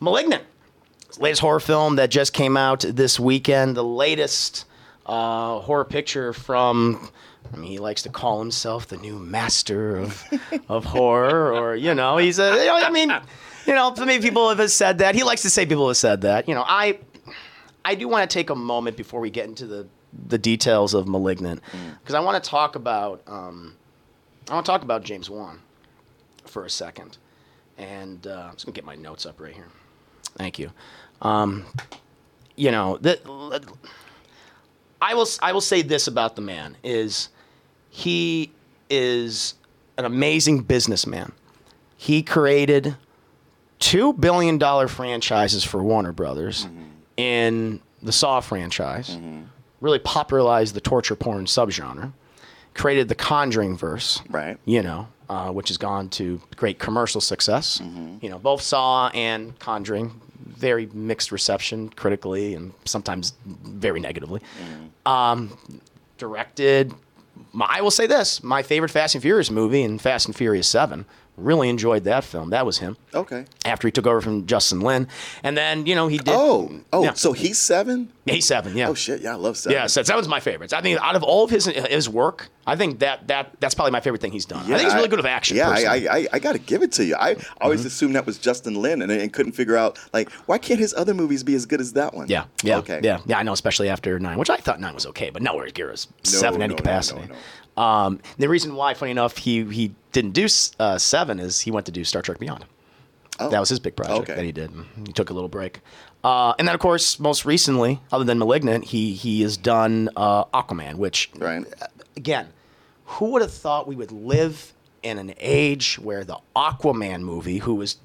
Malignant, 0.00 0.44
latest 1.18 1.40
horror 1.40 1.60
film 1.60 1.96
that 1.96 2.10
just 2.10 2.32
came 2.32 2.56
out 2.56 2.80
this 2.80 3.18
weekend. 3.18 3.76
The 3.76 3.84
latest 3.84 4.64
uh, 5.06 5.60
horror 5.60 5.84
picture 5.84 6.32
from. 6.32 7.10
I 7.52 7.56
mean, 7.56 7.70
he 7.70 7.78
likes 7.78 8.02
to 8.02 8.10
call 8.10 8.40
himself 8.40 8.88
the 8.88 8.98
new 8.98 9.18
master 9.18 9.96
of 9.96 10.22
of 10.68 10.84
horror, 10.84 11.52
or 11.52 11.74
you 11.74 11.94
know, 11.94 12.18
he's 12.18 12.38
a. 12.38 12.50
You 12.50 12.66
know, 12.66 12.76
I 12.76 12.90
mean, 12.90 13.10
you 13.66 13.74
know, 13.74 13.94
many 13.98 14.20
people 14.20 14.54
have 14.54 14.70
said 14.70 14.98
that. 14.98 15.14
He 15.14 15.22
likes 15.22 15.42
to 15.42 15.50
say 15.50 15.64
people 15.66 15.88
have 15.88 15.96
said 15.96 16.20
that. 16.22 16.48
You 16.48 16.54
know, 16.54 16.64
I 16.66 16.98
I 17.84 17.94
do 17.94 18.06
want 18.06 18.28
to 18.28 18.32
take 18.32 18.50
a 18.50 18.54
moment 18.54 18.96
before 18.96 19.20
we 19.20 19.30
get 19.30 19.46
into 19.46 19.66
the 19.66 19.86
the 20.26 20.38
details 20.38 20.94
of 20.94 21.08
*Malignant* 21.08 21.62
because 22.00 22.14
I 22.14 22.20
want 22.20 22.42
to 22.42 22.50
talk 22.50 22.76
about 22.76 23.22
um, 23.26 23.76
I 24.50 24.54
want 24.54 24.66
to 24.66 24.72
talk 24.72 24.82
about 24.82 25.04
James 25.04 25.30
Wan 25.30 25.60
for 26.44 26.64
a 26.64 26.70
second, 26.70 27.16
and 27.78 28.26
uh, 28.26 28.48
I'm 28.48 28.52
just 28.54 28.66
gonna 28.66 28.74
get 28.74 28.84
my 28.84 28.96
notes 28.96 29.24
up 29.26 29.40
right 29.40 29.54
here. 29.54 29.68
Thank 30.38 30.58
you. 30.58 30.70
Um, 31.20 31.66
you 32.56 32.70
know 32.70 32.96
that 33.02 33.20
I 35.02 35.14
will 35.14 35.26
I 35.42 35.52
will 35.52 35.60
say 35.60 35.82
this 35.82 36.06
about 36.06 36.36
the 36.36 36.42
man 36.42 36.76
is 36.82 37.28
he 37.90 38.50
is 38.88 39.54
an 39.96 40.04
amazing 40.04 40.60
businessman. 40.62 41.32
He 41.96 42.22
created 42.22 42.96
two 43.80 44.12
billion 44.12 44.58
dollar 44.58 44.88
franchises 44.88 45.64
for 45.64 45.82
Warner 45.82 46.12
Brothers 46.12 46.66
in 47.16 47.80
the 48.02 48.12
Saw 48.12 48.40
franchise. 48.40 49.16
Really 49.80 49.98
popularized 50.00 50.74
the 50.74 50.80
torture 50.80 51.14
porn 51.16 51.46
subgenre. 51.46 52.12
Created 52.78 53.08
the 53.08 53.14
Conjuring 53.14 53.76
verse, 53.76 54.22
Right. 54.30 54.56
You 54.64 54.82
know, 54.82 55.08
uh, 55.28 55.50
which 55.50 55.68
has 55.68 55.76
gone 55.76 56.08
to 56.10 56.40
great 56.56 56.78
commercial 56.78 57.20
success. 57.20 57.82
You 58.22 58.30
know, 58.30 58.38
both 58.38 58.62
Saw 58.62 59.08
and 59.08 59.58
Conjuring, 59.58 60.20
very 60.46 60.86
mixed 60.86 61.30
reception 61.32 61.88
critically 61.90 62.54
and 62.54 62.72
sometimes 62.84 63.34
very 63.44 64.00
negatively. 64.00 64.40
Um, 65.04 65.58
directed. 66.16 66.94
My, 67.52 67.66
I 67.68 67.80
will 67.82 67.90
say 67.90 68.06
this: 68.06 68.42
my 68.42 68.62
favorite 68.62 68.90
Fast 68.90 69.14
and 69.14 69.22
Furious 69.22 69.50
movie 69.50 69.82
and 69.82 70.00
Fast 70.00 70.26
and 70.26 70.34
Furious 70.34 70.66
Seven. 70.68 71.04
Really 71.38 71.68
enjoyed 71.68 72.04
that 72.04 72.24
film. 72.24 72.50
That 72.50 72.66
was 72.66 72.78
him. 72.78 72.96
Okay. 73.14 73.44
After 73.64 73.86
he 73.88 73.92
took 73.92 74.06
over 74.06 74.20
from 74.20 74.46
Justin 74.46 74.80
Lin, 74.80 75.08
and 75.42 75.56
then 75.56 75.86
you 75.86 75.94
know 75.94 76.08
he 76.08 76.18
did. 76.18 76.34
Oh, 76.36 76.80
oh, 76.92 77.04
Yeah. 77.04 77.14
so 77.14 77.32
he's 77.32 77.58
seven? 77.58 78.12
he's 78.26 78.46
seven. 78.46 78.76
Yeah. 78.76 78.88
Oh 78.88 78.94
shit, 78.94 79.20
yeah, 79.22 79.32
I 79.32 79.36
love 79.36 79.56
seven. 79.56 79.76
Yeah, 79.76 79.86
so 79.86 80.02
that 80.02 80.16
was 80.16 80.28
my 80.28 80.40
favorite. 80.40 80.72
I 80.72 80.80
think 80.82 81.00
out 81.00 81.16
of 81.16 81.22
all 81.22 81.44
of 81.44 81.50
his 81.50 81.66
his 81.66 82.08
work, 82.08 82.48
I 82.66 82.76
think 82.76 82.98
that 82.98 83.28
that 83.28 83.52
that's 83.60 83.74
probably 83.74 83.92
my 83.92 84.00
favorite 84.00 84.20
thing 84.20 84.32
he's 84.32 84.44
done. 84.44 84.64
I 84.64 84.76
think 84.76 84.82
he's 84.82 84.94
really 84.94 85.08
good 85.08 85.18
with 85.18 85.26
action. 85.26 85.56
Yeah, 85.56 85.70
personally. 85.70 86.08
I, 86.08 86.16
I, 86.18 86.26
I 86.34 86.38
got 86.38 86.52
to 86.52 86.58
give 86.58 86.82
it 86.82 86.92
to 86.92 87.04
you. 87.04 87.16
I 87.16 87.36
always 87.60 87.80
mm-hmm. 87.80 87.86
assumed 87.86 88.14
that 88.16 88.26
was 88.26 88.38
Justin 88.38 88.74
Lin, 88.74 89.00
and, 89.02 89.10
and 89.10 89.32
couldn't 89.32 89.52
figure 89.52 89.76
out 89.76 89.98
like 90.12 90.30
why 90.46 90.58
can't 90.58 90.80
his 90.80 90.92
other 90.94 91.14
movies 91.14 91.42
be 91.42 91.54
as 91.54 91.66
good 91.66 91.80
as 91.80 91.94
that 91.94 92.14
one? 92.14 92.28
Yeah, 92.28 92.44
yeah, 92.62 92.78
Okay. 92.78 93.00
yeah, 93.02 93.20
yeah. 93.26 93.38
I 93.38 93.42
know, 93.42 93.52
especially 93.52 93.88
after 93.88 94.18
nine, 94.18 94.38
which 94.38 94.50
I 94.50 94.56
thought 94.56 94.80
nine 94.80 94.94
was 94.94 95.06
okay, 95.06 95.30
but 95.30 95.42
nowhere 95.42 95.68
near 95.76 95.90
as 95.90 96.08
seven 96.24 96.58
no, 96.58 96.64
any 96.64 96.74
capacity. 96.74 97.26
no, 97.28 97.34
Um, 97.78 98.20
the 98.38 98.48
reason 98.48 98.74
why, 98.74 98.94
funny 98.94 99.12
enough, 99.12 99.36
he 99.38 99.64
he 99.64 99.94
didn't 100.12 100.32
do 100.32 100.46
uh, 100.80 100.98
seven 100.98 101.38
is 101.38 101.60
he 101.60 101.70
went 101.70 101.86
to 101.86 101.92
do 101.92 102.02
Star 102.04 102.22
Trek 102.22 102.38
Beyond. 102.38 102.64
Oh. 103.40 103.48
That 103.50 103.60
was 103.60 103.68
his 103.68 103.78
big 103.78 103.94
project 103.94 104.22
Okay. 104.30 104.34
that 104.34 104.44
he 104.44 104.50
did. 104.52 104.70
He 105.06 105.12
took 105.12 105.30
a 105.30 105.32
little 105.32 105.48
break, 105.48 105.80
uh, 106.24 106.54
and 106.58 106.66
then 106.66 106.74
of 106.74 106.80
course, 106.80 107.20
most 107.20 107.44
recently, 107.44 108.00
other 108.10 108.24
than 108.24 108.38
*Malignant*, 108.38 108.86
he 108.86 109.12
he 109.12 109.42
has 109.42 109.56
done 109.56 110.08
uh, 110.16 110.44
*Aquaman*, 110.46 110.96
which 110.96 111.30
Right. 111.38 111.64
again, 112.16 112.48
who 113.04 113.26
would 113.30 113.42
have 113.42 113.52
thought 113.52 113.86
we 113.86 113.94
would 113.94 114.10
live 114.10 114.72
in 115.04 115.18
an 115.18 115.32
age 115.38 116.00
where 116.00 116.24
the 116.24 116.38
Aquaman 116.56 117.20
movie, 117.22 117.58
who 117.58 117.76
was, 117.76 117.98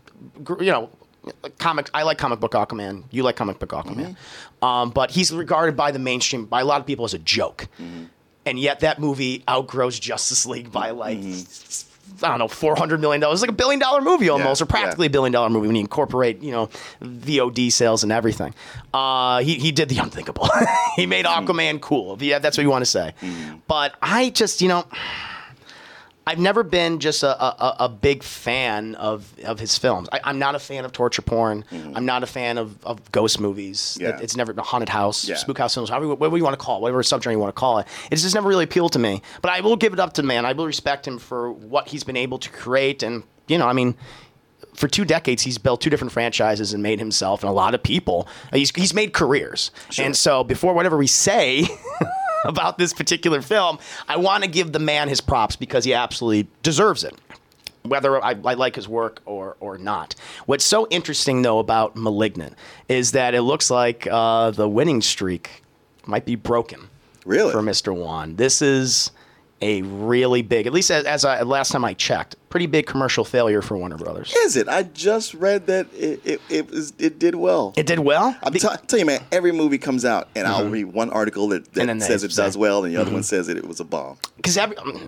you 0.60 0.72
know, 0.72 0.90
comic, 1.58 1.90
I 1.96 2.04
like 2.04 2.20
comic 2.20 2.40
book 2.40 2.52
Aquaman, 2.52 3.06
you 3.10 3.24
like 3.24 3.36
comic 3.36 3.58
book 3.58 3.70
Aquaman, 3.72 4.16
um, 4.62 4.92
but 4.92 5.10
he's 5.10 5.32
regarded 5.32 5.76
by 5.76 5.90
the 5.92 5.98
mainstream, 6.00 6.46
by 6.46 6.62
a 6.62 6.66
lot 6.66 6.80
of 6.80 6.86
people 6.86 7.06
as 7.06 7.16
a 7.16 7.20
joke. 7.20 7.68
And 8.46 8.60
yet 8.60 8.82
that 8.82 9.00
movie 9.00 9.44
outgrows 9.50 10.00
Justice 10.00 10.46
League 10.46 10.72
by 10.72 10.92
like, 10.92 11.18
mm-hmm. 11.20 12.26
I 12.26 12.30
don't 12.30 12.40
know, 12.40 12.48
$400 12.48 13.00
million. 13.00 13.24
It's 13.24 13.42
like 13.42 13.50
a 13.50 13.54
billion 13.54 13.80
dollar 13.80 14.02
movie 14.02 14.30
almost, 14.30 14.62
Yeah, 14.62 14.66
or 14.66 14.68
practically 14.68 15.06
yeah. 15.06 15.10
a 15.10 15.12
billion 15.12 15.32
dollar 15.32 15.50
movie 15.50 15.68
when 15.68 15.76
you 15.76 15.82
incorporate, 15.82 16.42
you 16.42 16.52
know, 16.52 16.70
VOD 17.02 17.72
sales 17.72 18.04
and 18.04 18.12
everything. 18.12 18.54
Uh, 18.94 19.40
he, 19.40 19.56
he 19.56 19.72
did 19.72 19.90
the 19.90 19.98
unthinkable. 19.98 20.50
he 20.96 21.06
made 21.06 21.26
mm-hmm. 21.26 21.46
Aquaman 21.46 21.82
cool. 21.82 22.22
Yeah, 22.22 22.40
that's 22.40 22.58
what 22.58 22.64
you 22.64 22.70
want 22.70 22.84
to 22.84 22.90
say. 22.90 23.14
Mm-hmm. 23.22 23.58
But 23.68 23.96
I 24.02 24.30
just, 24.30 24.62
you 24.62 24.68
know, 24.68 24.86
I've 26.26 26.40
never 26.40 26.64
been 26.64 27.00
just 27.00 27.22
a, 27.24 27.44
a, 27.44 27.76
a 27.82 27.90
big 27.90 28.24
fan 28.24 28.96
of, 28.96 29.30
of 29.44 29.60
his 29.60 29.78
films. 29.78 30.08
I, 30.14 30.22
I'm 30.24 30.40
not 30.40 30.56
a 30.56 30.60
fan 30.60 30.86
of 30.86 30.94
torture 30.94 31.22
porn. 31.22 31.66
Mm-hmm. 31.70 31.98
I'm 31.98 32.06
not 32.06 32.24
a 32.24 32.26
fan 32.28 32.58
of, 32.58 32.82
of 32.86 33.12
ghost 33.12 33.42
movies. 33.42 33.98
Yeah. 34.00 34.10
It- 34.16 34.22
it's 34.22 34.38
never 34.38 34.54
been 34.54 34.62
a 34.62 34.64
haunted 34.64 34.88
house, 34.90 35.28
Yeah. 35.28 35.36
spook 35.36 35.58
house 35.58 35.74
films, 35.74 35.90
however 35.90 36.16
whatever 36.16 36.38
you 36.38 36.44
want 36.46 36.58
to 36.58 36.64
call 36.66 36.78
it, 36.78 36.82
whatever 36.82 37.02
subgenre 37.04 37.32
you 37.34 37.40
want 37.40 37.54
to 37.54 37.60
call 37.60 37.80
it. 37.80 37.88
It's 38.10 38.22
just 38.22 38.36
never 38.36 38.48
really 38.48 38.64
appealed 38.64 38.94
to 38.94 39.00
me. 39.00 39.22
But 39.42 39.52
I 39.52 39.60
will 39.60 39.76
give 39.76 39.92
it 39.92 40.00
up 40.00 40.14
to 40.14 40.22
the 40.22 40.28
man. 40.28 40.46
I 40.46 40.54
will 40.54 40.66
respect 40.66 41.06
him 41.06 41.20
for 41.20 41.52
what 41.52 41.90
he's 41.90 42.06
been 42.06 42.16
able 42.18 42.38
to 42.40 42.50
create. 42.50 43.04
And, 43.04 43.24
you 43.48 43.58
know, 43.58 43.68
I 43.68 43.74
mean, 43.74 43.96
for 44.76 44.88
two 44.88 45.04
decades, 45.06 45.44
he's 45.44 45.58
built 45.58 45.82
two 45.82 45.90
different 45.90 46.14
franchises 46.14 46.74
and 46.74 46.82
made 46.82 47.00
himself 47.00 47.44
and 47.44 47.50
a 47.50 47.54
lot 47.54 47.76
of 47.76 47.84
people. 47.84 48.28
He's, 48.54 48.72
he's 48.74 48.94
made 48.94 49.12
careers. 49.14 49.72
And 50.00 50.16
so 50.16 50.44
before 50.46 50.74
whatever 50.74 50.96
we 50.98 51.06
say 51.08 51.68
about 52.46 52.78
this 52.78 52.94
particular 52.94 53.42
film, 53.42 53.80
I 54.08 54.18
want 54.18 54.44
to 54.44 54.50
give 54.50 54.72
the 54.72 54.80
man 54.80 55.10
his 55.10 55.22
props 55.22 55.56
because 55.56 55.86
he 55.86 55.94
absolutely 55.94 56.48
deserves 56.62 57.04
it. 57.04 57.16
Whether 57.84 58.24
I, 58.24 58.30
I 58.46 58.54
like 58.54 58.76
his 58.76 58.88
work 58.88 59.22
or, 59.26 59.58
or 59.60 59.78
not. 59.78 60.16
What's 60.46 60.64
so 60.64 60.88
interesting, 60.90 61.42
though, 61.42 61.60
about 61.60 61.98
Malignant 61.98 62.56
is 62.88 63.12
that 63.12 63.34
it 63.34 63.42
looks 63.42 63.70
like 63.70 64.08
uh, 64.10 64.52
the 64.52 64.70
winning 64.70 65.02
streak 65.02 65.64
might 66.06 66.26
be 66.26 66.36
broken 66.36 66.88
Really? 67.26 67.52
for 67.52 67.62
Mr. 67.62 67.94
Wan. 67.94 68.38
This 68.38 68.62
is 68.62 69.12
a 69.64 69.82
really 69.82 70.42
big, 70.42 70.68
at 70.68 70.74
least 70.74 70.92
as, 70.92 71.06
as 71.06 71.24
I, 71.24 71.42
last 71.44 71.72
time 71.72 71.86
I 71.86 71.94
checked, 71.94 72.36
pretty 72.50 72.66
big 72.66 72.86
commercial 72.86 73.24
failure 73.24 73.62
for 73.62 73.78
Warner 73.78 73.98
Brothers. 73.98 74.34
Is 74.36 74.58
it? 74.58 74.68
I 74.68 74.84
just 74.84 75.34
read 75.34 75.68
that 75.68 75.88
it 75.94 76.22
it, 76.26 76.42
it 76.50 76.70
was 76.70 76.94
it 77.00 77.18
did 77.18 77.36
well. 77.36 77.74
It 77.78 77.86
did 77.86 78.00
well. 78.00 78.38
I'm 78.44 78.52
The- 78.52 78.60
t- 78.60 78.88
tell 78.88 79.00
you, 79.00 79.06
man. 79.06 79.22
Every 79.32 79.54
movie 79.54 79.78
comes 79.78 80.04
out, 80.04 80.28
and 80.36 80.46
I'll 80.46 80.64
mm-hmm. 80.64 80.72
read 80.72 80.84
one 80.86 81.10
article 81.12 81.48
that, 81.48 81.74
that 81.74 82.02
says 82.02 82.24
it 82.24 82.34
say- 82.34 82.44
does 82.44 82.58
well, 82.58 82.84
and 82.84 82.94
the 82.94 82.98
other 82.98 83.08
mm-hmm. 83.08 83.16
one 83.16 83.24
says 83.24 83.48
that 83.48 83.58
it 83.58 83.66
was 83.66 83.80
a 83.80 83.86
bomb. 83.86 84.18
because 84.36 84.58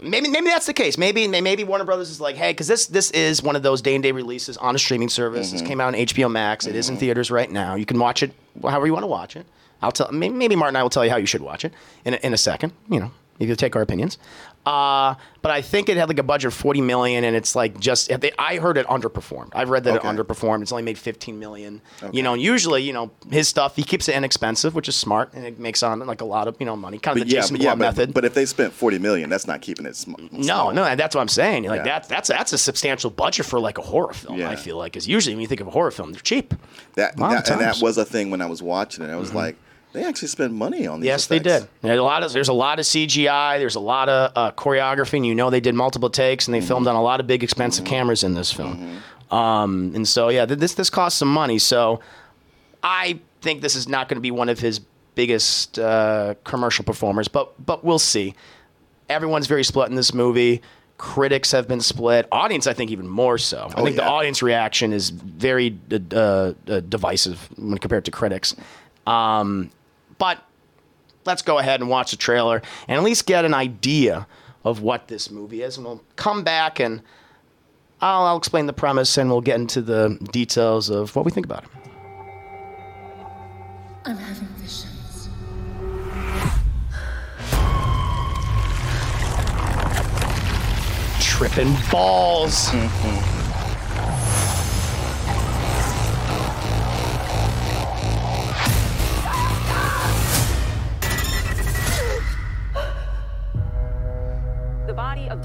maybe 0.01 0.29
maybe 0.29 0.47
that's 0.47 0.67
the 0.67 0.73
case. 0.73 0.97
Maybe 0.97 1.27
maybe 1.27 1.63
Warner 1.65 1.83
Brothers 1.83 2.09
is 2.09 2.21
like, 2.21 2.37
hey, 2.37 2.51
because 2.51 2.67
this 2.67 2.87
this 2.87 3.11
is 3.11 3.43
one 3.43 3.57
of 3.57 3.63
those 3.63 3.81
day 3.81 3.93
and 3.93 4.03
day 4.03 4.13
releases 4.13 4.55
on 4.57 4.73
a 4.73 4.79
streaming 4.79 5.09
service. 5.09 5.51
This 5.51 5.61
mm-hmm. 5.61 5.67
came 5.67 5.81
out 5.81 5.93
on 5.93 5.93
HBO 5.95 6.31
Max. 6.31 6.65
It 6.65 6.75
is 6.75 6.89
in 6.89 6.95
theaters 6.95 7.29
right 7.29 7.51
now. 7.51 7.75
You 7.75 7.85
can 7.85 7.99
watch 7.99 8.23
it 8.23 8.31
however 8.61 8.87
you 8.87 8.93
want 8.93 9.03
to 9.03 9.07
watch 9.07 9.35
it. 9.35 9.45
I'll 9.81 9.91
tell 9.91 10.09
maybe, 10.11 10.33
maybe 10.33 10.55
Martin 10.55 10.75
and 10.75 10.79
I 10.79 10.83
will 10.83 10.89
tell 10.89 11.03
you 11.03 11.11
how 11.11 11.17
you 11.17 11.25
should 11.25 11.41
watch 11.41 11.65
it 11.65 11.73
in 12.05 12.13
a, 12.13 12.17
in 12.17 12.33
a 12.33 12.37
second. 12.37 12.71
You 12.89 13.01
know, 13.01 13.11
you 13.39 13.47
can 13.47 13.55
take 13.55 13.75
our 13.75 13.81
opinions. 13.81 14.17
Uh, 14.65 15.13
but 15.43 15.51
I 15.51 15.61
think 15.61 15.89
it 15.89 15.97
had 15.97 16.07
like 16.09 16.17
a 16.17 16.23
budget 16.23 16.47
of 16.47 16.53
forty 16.55 16.81
million, 16.81 17.23
and 17.23 17.35
it's 17.35 17.55
like 17.55 17.79
just 17.79 18.11
I 18.39 18.55
heard 18.57 18.77
it 18.79 18.87
underperformed. 18.87 19.49
I've 19.53 19.69
read 19.69 19.83
that 19.83 19.97
Okay. 19.97 20.09
it 20.09 20.11
underperformed. 20.11 20.63
It's 20.63 20.71
only 20.71 20.81
made 20.81 20.97
fifteen 20.97 21.37
million. 21.37 21.81
You 22.11 22.23
know, 22.23 22.33
usually 22.33 22.81
you 22.81 22.91
know 22.91 23.11
his 23.29 23.47
stuff 23.47 23.75
he 23.75 23.83
keeps 23.83 24.09
it 24.09 24.15
inexpensive, 24.15 24.73
which 24.73 24.89
is 24.89 24.95
smart, 24.95 25.31
and 25.35 25.45
it 25.45 25.59
makes 25.59 25.83
on 25.83 25.99
like 26.07 26.21
a 26.21 26.25
lot 26.25 26.47
of 26.47 26.55
you 26.59 26.65
know 26.65 26.75
money. 26.75 26.97
Kind 26.97 27.17
of 27.17 27.21
But 27.21 27.27
the 27.29 27.35
yeah, 27.35 27.41
Jason 27.41 27.55
yeah, 27.57 27.69
but, 27.75 27.77
method. 27.77 28.13
but 28.15 28.25
if 28.25 28.33
they 28.33 28.47
spent 28.47 28.73
forty 28.73 28.97
million, 28.97 29.29
that's 29.29 29.45
not 29.45 29.61
keeping 29.61 29.85
it. 29.85 29.95
Sm- 29.95 30.15
No, 30.31 30.71
no, 30.71 30.95
that's 30.95 31.13
what 31.13 31.21
I'm 31.21 31.27
saying. 31.27 31.65
Like 31.65 31.79
Yeah. 31.85 31.99
that, 31.99 32.09
that's 32.09 32.29
that's 32.29 32.51
a 32.53 32.57
substantial 32.57 33.11
budget 33.11 33.45
for 33.45 33.59
like 33.59 33.77
a 33.77 33.83
horror 33.83 34.13
film. 34.13 34.39
Yeah. 34.39 34.49
I 34.49 34.55
feel 34.55 34.77
like, 34.77 34.93
because 34.93 35.07
usually 35.07 35.35
when 35.35 35.41
you 35.41 35.47
think 35.47 35.61
of 35.61 35.67
a 35.67 35.71
horror 35.71 35.91
film, 35.91 36.11
they're 36.11 36.21
cheap. 36.21 36.55
That, 36.95 37.17
A 37.17 37.21
lot 37.21 37.37
of 37.37 37.43
that 37.43 37.51
and 37.51 37.61
that. 37.61 37.75
Mm-hmm. 37.75 37.83
was 37.85 37.99
a 37.99 38.05
thing 38.05 38.31
when 38.31 38.41
I 38.41 38.47
was 38.47 38.63
watching 38.63 39.05
it. 39.05 39.09
I 39.11 39.15
was 39.17 39.31
like, 39.31 39.57
they 39.95 40.03
actually 40.03 40.27
spent 40.27 40.53
money 40.53 40.85
on 40.85 40.99
these. 40.99 41.07
Yes, 41.07 41.27
they 41.27 41.39
did. 41.39 41.67
There's 41.81 41.99
a 41.99 42.03
lot 42.03 42.21
of 42.23 42.31
there's 42.33 42.49
a 42.49 42.53
lot 42.53 42.79
of 42.79 42.85
CGI. 42.85 43.57
There's 43.57 43.75
a 43.75 43.79
lot 43.79 44.09
of 44.09 44.31
uh, 44.35 44.51
choreography, 44.51 45.15
and 45.17 45.25
you 45.25 45.33
know 45.35 45.49
they 45.49 45.59
did 45.59 45.73
multiple 45.75 46.09
takes, 46.09 46.47
and 46.47 46.53
they 46.53 46.61
filmed 46.61 46.87
on 46.87 46.95
a 46.95 47.01
lot 47.01 47.19
of 47.19 47.27
big 47.27 47.43
expensive 47.43 47.85
cameras 47.85 48.23
in 48.23 48.33
this 48.35 48.51
film. 48.51 49.01
Um, 49.31 49.91
and 49.95 50.07
so 50.07 50.29
yeah, 50.29 50.45
th- 50.45 50.59
this 50.59 50.73
this 50.75 50.89
cost 50.89 51.17
some 51.17 51.27
money. 51.33 51.57
So 51.57 51.99
I 52.83 53.19
think 53.41 53.61
this 53.61 53.75
is 53.75 53.87
not 53.87 54.07
going 54.09 54.17
to 54.17 54.21
be 54.21 54.31
one 54.31 54.49
of 54.49 54.59
his 54.59 54.79
biggest 55.15 55.79
uh, 55.79 56.35
commercial 56.43 56.85
performers, 56.85 57.27
but 57.27 57.53
but 57.65 57.83
we'll 57.83 57.99
see. 57.99 58.35
Everyone's 59.09 59.47
very 59.47 59.63
split 59.63 59.89
in 59.89 59.95
this 59.95 60.13
movie. 60.13 60.61
Critics 60.97 61.51
have 61.51 61.67
been 61.67 61.81
split. 61.81 62.25
Audience, 62.31 62.67
I 62.67 62.73
think, 62.73 62.89
even 62.89 63.07
more 63.07 63.37
so. 63.37 63.69
I 63.75 63.81
Oh, 63.81 63.83
think 63.83 63.97
the 63.97 64.05
audience 64.05 64.41
reaction 64.41 64.93
is 64.93 65.09
very 65.09 65.77
uh, 65.91 66.53
uh, 66.67 66.79
divisive 66.87 67.49
when 67.57 67.77
compared 67.79 68.05
to 68.05 68.11
critics. 68.11 68.55
Um, 69.05 69.71
but 70.17 70.43
let's 71.25 71.41
go 71.41 71.57
ahead 71.57 71.81
and 71.81 71.89
watch 71.89 72.11
the 72.11 72.17
trailer 72.17 72.61
and 72.87 72.97
at 72.97 73.03
least 73.03 73.25
get 73.25 73.45
an 73.45 73.53
idea 73.53 74.27
of 74.63 74.81
what 74.81 75.07
this 75.07 75.29
movie 75.29 75.61
is. 75.61 75.77
And 75.77 75.85
we'll 75.85 76.03
come 76.15 76.43
back 76.43 76.79
and 76.79 77.01
I'll, 78.01 78.23
I'll 78.23 78.37
explain 78.37 78.65
the 78.65 78.73
premise 78.73 79.17
and 79.17 79.29
we'll 79.29 79.41
get 79.41 79.59
into 79.59 79.81
the 79.81 80.17
details 80.31 80.89
of 80.89 81.15
what 81.15 81.25
we 81.25 81.31
think 81.31 81.45
about 81.45 81.63
it. 81.63 81.69
I'm 84.05 84.17
having 84.17 84.47
visions. 84.59 85.29
Tripping 91.19 91.75
balls. 91.91 92.71
The 92.71 93.34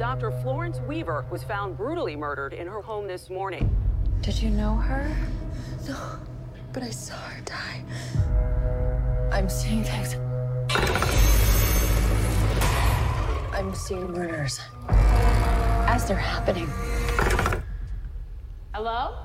Dr. 0.01 0.31
Florence 0.31 0.81
Weaver 0.89 1.27
was 1.31 1.45
found 1.45 1.77
brutally 1.77 2.17
murdered 2.17 2.55
in 2.55 2.67
her 2.67 2.81
home 2.81 3.07
this 3.07 3.29
morning. 3.29 3.69
Did 4.23 4.41
you 4.41 4.49
know 4.49 4.75
her? 4.75 5.15
No, 5.87 5.95
but 6.73 6.83
I 6.83 6.89
saw 6.89 7.17
her 7.17 7.43
die. 7.43 7.85
I'm 9.31 9.51
seeing 9.51 9.85
things. 9.85 10.17
I'm 13.53 13.75
seeing 13.75 14.11
murders 14.11 14.59
as 14.89 16.09
they're 16.09 16.17
happening. 16.17 16.67
Hello? 18.73 19.19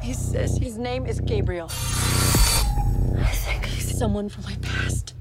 He 0.00 0.14
says 0.14 0.56
his 0.56 0.78
name 0.78 1.04
is 1.04 1.20
Gabriel. 1.20 1.66
I 1.68 3.32
think 3.32 3.66
he's 3.66 3.98
someone 3.98 4.30
from 4.30 4.44
my 4.44 4.56
past. 4.62 5.15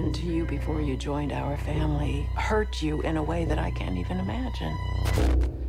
Happened 0.00 0.14
to 0.14 0.26
you 0.32 0.46
before 0.46 0.80
you 0.80 0.96
joined 0.96 1.30
our 1.30 1.58
family 1.58 2.26
hurt 2.34 2.80
you 2.80 3.02
in 3.02 3.18
a 3.18 3.22
way 3.22 3.44
that 3.44 3.58
I 3.58 3.70
can't 3.70 3.98
even 3.98 4.18
imagine. 4.18 5.59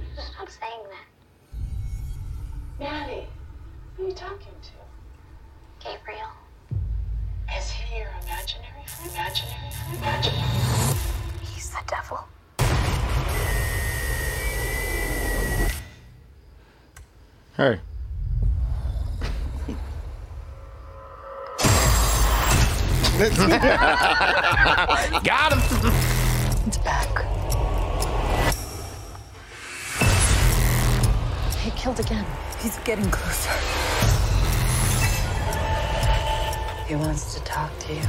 He 36.91 36.97
wants 36.97 37.35
to 37.35 37.39
talk 37.45 37.71
to 37.79 37.93
you. 37.93 38.01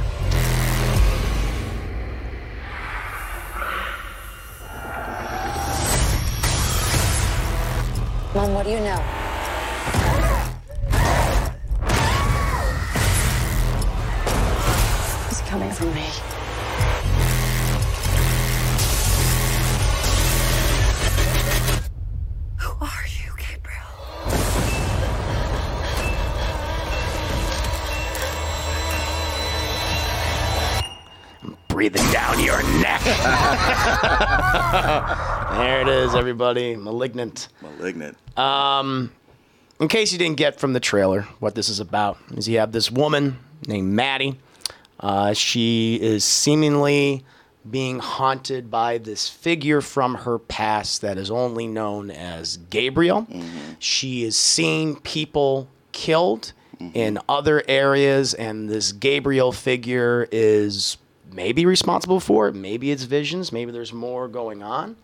Mom, 8.35 8.53
what 8.53 8.65
do 8.65 8.71
you 8.71 8.81
know? 8.81 9.01
He's 15.29 15.39
coming 15.47 15.71
for 15.71 15.85
me. 15.85 16.42
there 35.57 35.81
it 35.81 35.87
is, 35.87 36.15
everybody. 36.15 36.75
Malignant. 36.75 37.49
Malignant. 37.61 38.17
Um, 38.37 39.11
in 39.79 39.87
case 39.87 40.11
you 40.11 40.17
didn't 40.17 40.37
get 40.37 40.59
from 40.59 40.73
the 40.73 40.79
trailer 40.79 41.21
what 41.39 41.53
this 41.55 41.69
is 41.69 41.79
about, 41.79 42.17
is 42.31 42.47
you 42.47 42.57
have 42.59 42.71
this 42.71 42.89
woman 42.91 43.37
named 43.67 43.91
Maddie. 43.91 44.39
Uh, 44.99 45.33
she 45.33 45.99
is 46.01 46.23
seemingly 46.23 47.23
being 47.69 47.99
haunted 47.99 48.69
by 48.71 48.97
this 48.97 49.29
figure 49.29 49.81
from 49.81 50.15
her 50.15 50.39
past 50.39 51.01
that 51.01 51.17
is 51.17 51.29
only 51.31 51.67
known 51.67 52.11
as 52.11 52.57
Gabriel. 52.69 53.27
She 53.79 54.23
is 54.23 54.37
seeing 54.37 54.95
people 54.97 55.67
killed 55.91 56.53
in 56.93 57.17
other 57.29 57.63
areas, 57.67 58.33
and 58.33 58.69
this 58.69 58.91
Gabriel 58.91 59.51
figure 59.53 60.27
is 60.31 60.97
maybe 61.33 61.65
responsible 61.65 62.19
for 62.19 62.47
it. 62.47 62.55
Maybe 62.55 62.91
it's 62.91 63.03
visions. 63.03 63.51
Maybe 63.51 63.71
there's 63.71 63.93
more 63.93 64.27
going 64.27 64.63
on. 64.63 64.95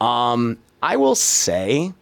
Um, 0.00 0.58
I 0.82 0.96
will 0.96 1.14
say 1.14 1.92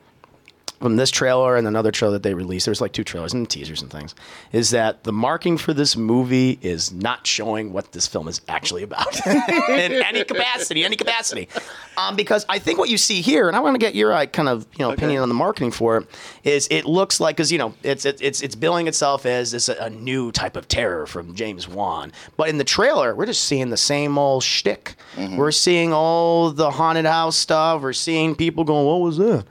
from 0.80 0.96
this 0.96 1.10
trailer 1.10 1.56
and 1.56 1.66
another 1.66 1.90
trailer 1.90 2.12
that 2.12 2.22
they 2.22 2.34
released, 2.34 2.66
there's 2.66 2.80
like 2.80 2.92
two 2.92 3.04
trailers 3.04 3.32
and 3.32 3.48
teasers 3.48 3.82
and 3.82 3.90
things, 3.90 4.14
is 4.52 4.70
that 4.70 5.04
the 5.04 5.12
marking 5.12 5.56
for 5.56 5.72
this 5.72 5.96
movie 5.96 6.58
is 6.62 6.92
not 6.92 7.26
showing 7.26 7.72
what 7.72 7.92
this 7.92 8.06
film 8.06 8.28
is 8.28 8.40
actually 8.48 8.82
about 8.82 9.26
in 9.26 9.92
any 9.92 10.24
capacity, 10.24 10.84
any 10.84 10.96
capacity. 10.96 11.48
Um, 11.96 12.14
because 12.14 12.44
I 12.48 12.58
think 12.58 12.78
what 12.78 12.90
you 12.90 12.98
see 12.98 13.22
here, 13.22 13.48
and 13.48 13.56
I 13.56 13.60
want 13.60 13.74
to 13.74 13.78
get 13.78 13.94
your 13.94 14.12
uh, 14.12 14.26
kind 14.26 14.48
of 14.48 14.66
you 14.78 14.84
know 14.84 14.92
opinion 14.92 15.22
on 15.22 15.28
the 15.28 15.34
marketing 15.34 15.70
for 15.70 15.96
it, 15.98 16.06
is 16.44 16.68
it 16.70 16.84
looks 16.84 17.20
like 17.20 17.36
because 17.36 17.50
you 17.50 17.58
know 17.58 17.74
it's 17.82 18.04
it, 18.04 18.20
it's 18.20 18.42
it's 18.42 18.54
billing 18.54 18.86
itself 18.86 19.24
as 19.24 19.52
this 19.52 19.68
a, 19.68 19.76
a 19.76 19.90
new 19.90 20.30
type 20.30 20.56
of 20.56 20.68
terror 20.68 21.06
from 21.06 21.34
James 21.34 21.66
Wan, 21.66 22.12
but 22.36 22.48
in 22.48 22.58
the 22.58 22.64
trailer 22.64 23.14
we're 23.14 23.26
just 23.26 23.44
seeing 23.44 23.70
the 23.70 23.76
same 23.76 24.18
old 24.18 24.42
shtick. 24.42 24.94
We're 25.16 25.52
seeing 25.52 25.92
all 25.94 26.50
the 26.50 26.70
haunted 26.70 27.06
house 27.06 27.36
stuff. 27.36 27.80
We're 27.82 27.94
seeing 27.94 28.34
people 28.34 28.64
going, 28.64 28.86
"What 28.86 29.00
was 29.00 29.16
that?" 29.16 29.44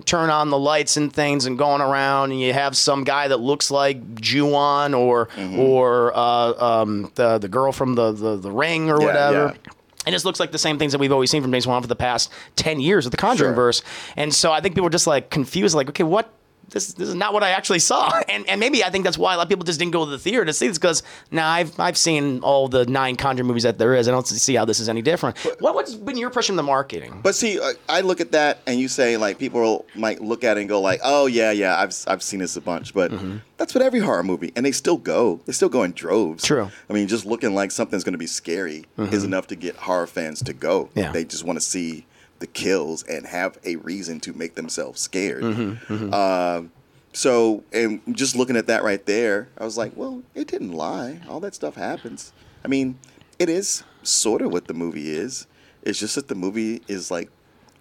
Turn 0.00 0.30
on 0.30 0.50
the 0.50 0.58
lights 0.58 0.96
and 0.96 1.12
things 1.12 1.46
and 1.46 1.58
going 1.58 1.80
around 1.82 2.30
and 2.32 2.40
you 2.40 2.52
have 2.52 2.76
some 2.76 3.04
guy 3.04 3.28
that 3.28 3.38
looks 3.40 3.70
like 3.70 4.14
Ju-On 4.20 4.94
or 4.94 5.28
or 5.58 6.12
uh, 6.16 6.52
um, 6.82 7.10
the 7.14 7.38
the 7.38 7.48
girl 7.48 7.72
from 7.72 7.94
the 7.94 8.12
the, 8.12 8.36
the 8.36 8.50
ring 8.50 8.90
or 8.90 8.98
Yeah, 9.00 9.06
whatever. 9.06 9.54
yeah. 9.64 9.72
And 10.04 10.14
it 10.16 10.24
looks 10.24 10.40
like 10.40 10.50
the 10.50 10.58
same 10.58 10.78
things 10.78 10.90
that 10.92 10.98
we've 10.98 11.12
always 11.12 11.30
seen 11.30 11.42
from 11.42 11.52
James 11.52 11.66
Wan 11.66 11.80
for 11.80 11.86
the 11.88 11.94
past 11.94 12.32
ten 12.56 12.80
years 12.80 13.04
of 13.06 13.10
the 13.12 13.16
Conjuring 13.16 13.50
Sure. 13.50 13.54
verse. 13.54 13.82
And 14.16 14.34
so 14.34 14.50
I 14.50 14.60
think 14.60 14.74
people 14.74 14.86
are 14.86 14.90
just 14.90 15.06
like 15.06 15.30
confused, 15.30 15.76
like, 15.76 15.88
okay, 15.90 16.02
what 16.02 16.28
this 16.72 16.94
this 16.94 17.08
is 17.08 17.14
not 17.14 17.32
what 17.32 17.42
I 17.42 17.50
actually 17.50 17.78
saw. 17.78 18.20
And 18.32 18.48
and 18.48 18.60
maybe 18.60 18.82
I 18.82 18.88
think 18.88 19.04
that's 19.04 19.18
why 19.18 19.34
a 19.34 19.36
lot 19.36 19.42
of 19.42 19.48
people 19.48 19.64
just 19.64 19.78
didn't 19.78 19.92
go 19.92 20.04
to 20.04 20.10
the 20.10 20.18
theater 20.18 20.44
to 20.44 20.52
see 20.52 20.68
this 20.68 20.78
because 20.78 21.02
now 21.30 21.48
I've 21.48 21.78
I've 21.78 21.98
seen 21.98 22.40
all 22.40 22.66
the 22.68 22.86
nine 22.86 23.16
Conjuring 23.16 23.46
movies 23.46 23.64
that 23.64 23.78
there 23.78 23.94
is. 23.94 24.08
I 24.08 24.10
don't 24.10 24.26
see 24.26 24.54
how 24.54 24.64
this 24.64 24.80
is 24.80 24.88
any 24.88 25.02
different. 25.02 25.38
What 25.60 25.74
what's 25.74 25.94
been 25.94 26.16
your 26.16 26.28
impression 26.28 26.54
of 26.54 26.56
the 26.56 26.62
marketing? 26.62 27.20
But 27.22 27.34
see, 27.34 27.60
I- 27.60 27.74
I 27.88 28.00
look 28.00 28.20
at 28.20 28.32
that 28.32 28.60
and 28.66 28.80
you 28.80 28.88
say 28.88 29.16
like 29.16 29.38
people 29.38 29.84
might 29.94 30.22
look 30.22 30.44
at 30.44 30.56
it 30.56 30.60
and 30.60 30.68
go 30.68 30.80
like, 30.80 31.00
"Oh 31.04 31.26
yeah, 31.26 31.50
yeah, 31.50 31.78
I've 31.78 31.94
I've 32.06 32.22
seen 32.22 32.40
this 32.40 32.56
a 32.56 32.60
bunch." 32.60 32.94
But 32.94 33.10
mm-hmm. 33.10 33.38
that's 33.58 33.74
what 33.74 33.82
every 33.82 34.00
horror 34.00 34.22
movie, 34.22 34.52
and 34.56 34.64
they 34.64 34.72
still 34.72 34.96
go. 34.96 35.40
They 35.44 35.52
still 35.52 35.68
go 35.68 35.82
in 35.82 35.92
droves. 35.92 36.44
True. 36.44 36.70
I 36.88 36.92
mean, 36.92 37.08
just 37.08 37.26
looking 37.26 37.54
like 37.54 37.70
something's 37.70 38.04
going 38.04 38.12
to 38.12 38.18
be 38.18 38.26
scary 38.26 38.86
mm-hmm. 38.96 39.12
is 39.12 39.24
enough 39.24 39.48
to 39.48 39.56
get 39.56 39.76
horror 39.76 40.06
fans 40.06 40.42
to 40.44 40.52
go. 40.52 40.88
Yeah. 40.94 41.12
They 41.12 41.24
just 41.24 41.44
want 41.44 41.58
to 41.58 41.64
see 41.64 42.06
the 42.42 42.46
kills 42.48 43.04
and 43.04 43.24
have 43.24 43.56
a 43.64 43.76
reason 43.76 44.18
to 44.20 44.32
make 44.34 44.56
themselves 44.56 45.00
scared. 45.00 45.44
Mm-hmm, 45.44 45.94
mm-hmm. 45.94 46.12
Um, 46.12 46.72
so, 47.12 47.62
and 47.72 48.00
just 48.10 48.34
looking 48.34 48.56
at 48.56 48.66
that 48.66 48.82
right 48.82 49.04
there, 49.06 49.48
I 49.56 49.64
was 49.64 49.78
like, 49.78 49.92
well, 49.94 50.22
it 50.34 50.48
didn't 50.48 50.72
lie. 50.72 51.20
All 51.28 51.38
that 51.40 51.54
stuff 51.54 51.76
happens. 51.76 52.32
I 52.64 52.68
mean, 52.68 52.98
it 53.38 53.48
is 53.48 53.84
sort 54.02 54.42
of 54.42 54.52
what 54.52 54.66
the 54.66 54.74
movie 54.74 55.10
is. 55.10 55.46
It's 55.82 56.00
just 56.00 56.16
that 56.16 56.26
the 56.26 56.34
movie 56.34 56.82
is 56.88 57.10
like 57.12 57.30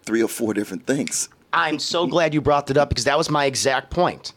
three 0.03 0.21
or 0.21 0.27
four 0.27 0.53
different 0.53 0.85
things. 0.85 1.27
I'm 1.51 1.79
so 1.79 2.05
glad 2.15 2.33
you 2.35 2.39
brought 2.39 2.67
that 2.67 2.77
up 2.77 2.89
because 2.89 3.05
that 3.05 3.17
was 3.17 3.29
my 3.29 3.45
exact 3.45 3.89
point. 3.89 4.33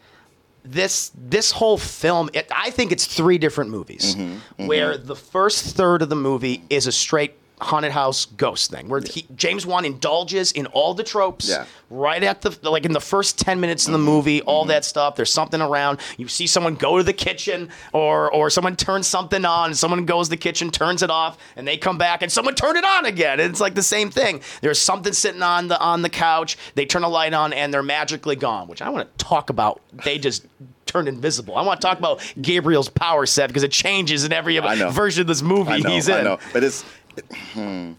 This 0.65 1.13
this 1.15 1.51
whole 1.51 1.77
film, 1.77 2.31
it, 2.33 2.49
I 2.51 2.71
think 2.71 2.91
it's 2.91 3.05
three 3.05 3.37
different 3.37 3.71
movies, 3.71 4.17
mm-hmm, 4.17 4.67
where 4.67 4.97
the 4.97 5.15
first 5.15 5.77
third 5.77 6.01
of 6.01 6.09
the 6.09 6.17
movie 6.17 6.65
is 6.71 6.87
a 6.87 6.93
straight 6.93 7.37
haunted 7.65 7.93
house 7.93 8.27
ghost 8.27 8.71
thing, 8.71 8.89
where 8.89 9.01
he, 9.01 9.27
James 9.35 9.67
Wan 9.67 9.85
indulges 9.85 10.53
in 10.53 10.67
all 10.67 10.95
the 10.95 11.03
tropes. 11.03 11.49
Yeah. 11.49 11.67
Right 11.91 12.23
at 12.23 12.43
the 12.43 12.57
like 12.69 12.85
in 12.85 12.93
the 12.93 13.01
first 13.01 13.39
ten 13.39 13.61
minutes 13.61 13.87
of 13.87 13.93
the 13.93 13.99
movie, 13.99 14.43
all 14.43 14.63
mm-hmm. 14.63 14.71
that 14.71 14.85
stuff. 14.85 15.17
There's 15.17 15.33
something 15.33 15.61
around. 15.61 16.01
You 16.17 16.29
see 16.29 16.47
someone 16.47 16.75
go 16.75 16.99
to 16.99 17.05
the 17.05 17.13
kitchen, 17.13 17.71
or 17.93 18.33
or 18.33 18.51
someone 18.51 18.75
turns 18.75 19.07
something 19.07 19.45
on, 19.45 19.67
and 19.67 19.77
someone 19.77 20.05
goes 20.05 20.27
to 20.27 20.31
the 20.31 20.37
kitchen, 20.37 20.71
turns 20.71 21.03
it 21.03 21.11
off, 21.11 21.39
and 21.57 21.69
they 21.69 21.77
come 21.77 21.99
back, 21.99 22.23
and 22.23 22.33
someone 22.33 22.55
turned 22.55 22.77
it 22.77 22.85
on 22.85 23.07
again. 23.07 23.39
and 23.39 23.51
It's 23.51 23.61
like 23.61 23.75
the 23.75 23.83
same 23.83 24.11
thing. 24.11 24.41
There's 24.61 24.81
something 24.81 25.13
sitting 25.13 25.43
on 25.43 25.69
the 25.69 25.79
on 25.79 26.03
the 26.03 26.11
couch. 26.11 26.57
They 26.75 26.87
turn 26.87 27.05
a 27.05 27.09
light 27.09 27.33
on, 27.33 27.53
and 27.53 27.73
they're 27.73 27.83
magically 27.83 28.37
gone. 28.37 28.67
Which 28.67 28.83
I 28.83 28.89
want 28.89 29.17
to 29.17 29.25
talk 29.25 29.51
about. 29.51 29.81
They 30.05 30.19
just 30.19 30.47
turned 30.87 31.09
invisible. 31.09 31.57
I 31.57 31.63
want 31.63 31.81
to 31.81 31.87
talk 31.87 31.99
about 31.99 32.21
Gabriel's 32.41 32.89
power 32.89 33.27
set 33.27 33.49
because 33.49 33.63
it 33.65 33.73
changes 33.73 34.25
in 34.25 34.33
every 34.33 34.59
version 34.59 35.23
of 35.23 35.27
this 35.27 35.43
movie 35.43 35.73
I 35.73 35.79
know, 35.79 35.91
he's 35.91 36.09
in. 36.09 36.15
I 36.15 36.23
know, 36.23 36.39
but 36.53 36.65
it's. 36.65 36.85
Hmm, 37.53 37.93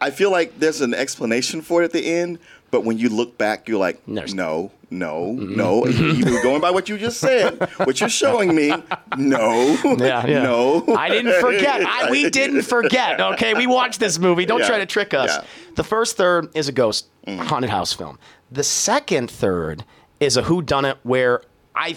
I 0.00 0.10
feel 0.10 0.30
like 0.30 0.58
there's 0.58 0.80
an 0.80 0.94
explanation 0.94 1.60
for 1.62 1.82
it 1.82 1.86
at 1.86 1.92
the 1.92 2.04
end, 2.06 2.38
but 2.70 2.84
when 2.84 2.98
you 2.98 3.08
look 3.08 3.36
back, 3.38 3.68
you're 3.68 3.78
like, 3.78 4.00
There's- 4.06 4.32
no, 4.34 4.70
no, 4.90 5.32
no. 5.32 5.86
Even 5.86 6.42
going 6.42 6.60
by 6.60 6.70
what 6.70 6.88
you 6.88 6.98
just 6.98 7.18
said, 7.20 7.58
what 7.78 8.00
you're 8.00 8.08
showing 8.08 8.54
me, 8.54 8.72
no, 9.16 9.76
Yeah, 9.98 10.26
yeah. 10.26 10.42
no. 10.42 10.84
I 10.96 11.08
didn't 11.08 11.40
forget. 11.40 11.82
I, 11.84 12.10
we 12.10 12.28
didn't 12.40 12.62
forget. 12.62 13.20
Okay, 13.20 13.54
we 13.54 13.66
watched 13.66 14.00
this 14.00 14.18
movie. 14.18 14.46
Don't 14.46 14.60
Yeah, 14.60 14.66
try 14.68 14.78
to 14.78 14.86
trick 14.86 15.14
us. 15.14 15.38
The 15.76 15.84
first 15.84 16.16
third 16.16 16.48
is 16.56 16.68
a 16.68 16.72
ghost 16.72 17.06
haunted 17.26 17.70
house 17.70 17.92
film. 17.92 18.18
The 18.52 18.64
second 18.64 19.30
third 19.30 19.84
is 20.18 20.36
a 20.36 20.42
who 20.42 20.60
done 20.62 20.84
it 20.84 20.98
where 21.02 21.42
I 21.74 21.96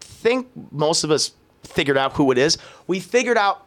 think 0.00 0.48
most 0.72 1.04
of 1.04 1.10
us 1.10 1.32
figured 1.64 1.96
out 1.98 2.12
who 2.14 2.30
it 2.32 2.38
is. 2.38 2.56
We 2.86 2.98
figured 3.00 3.36
out 3.36 3.66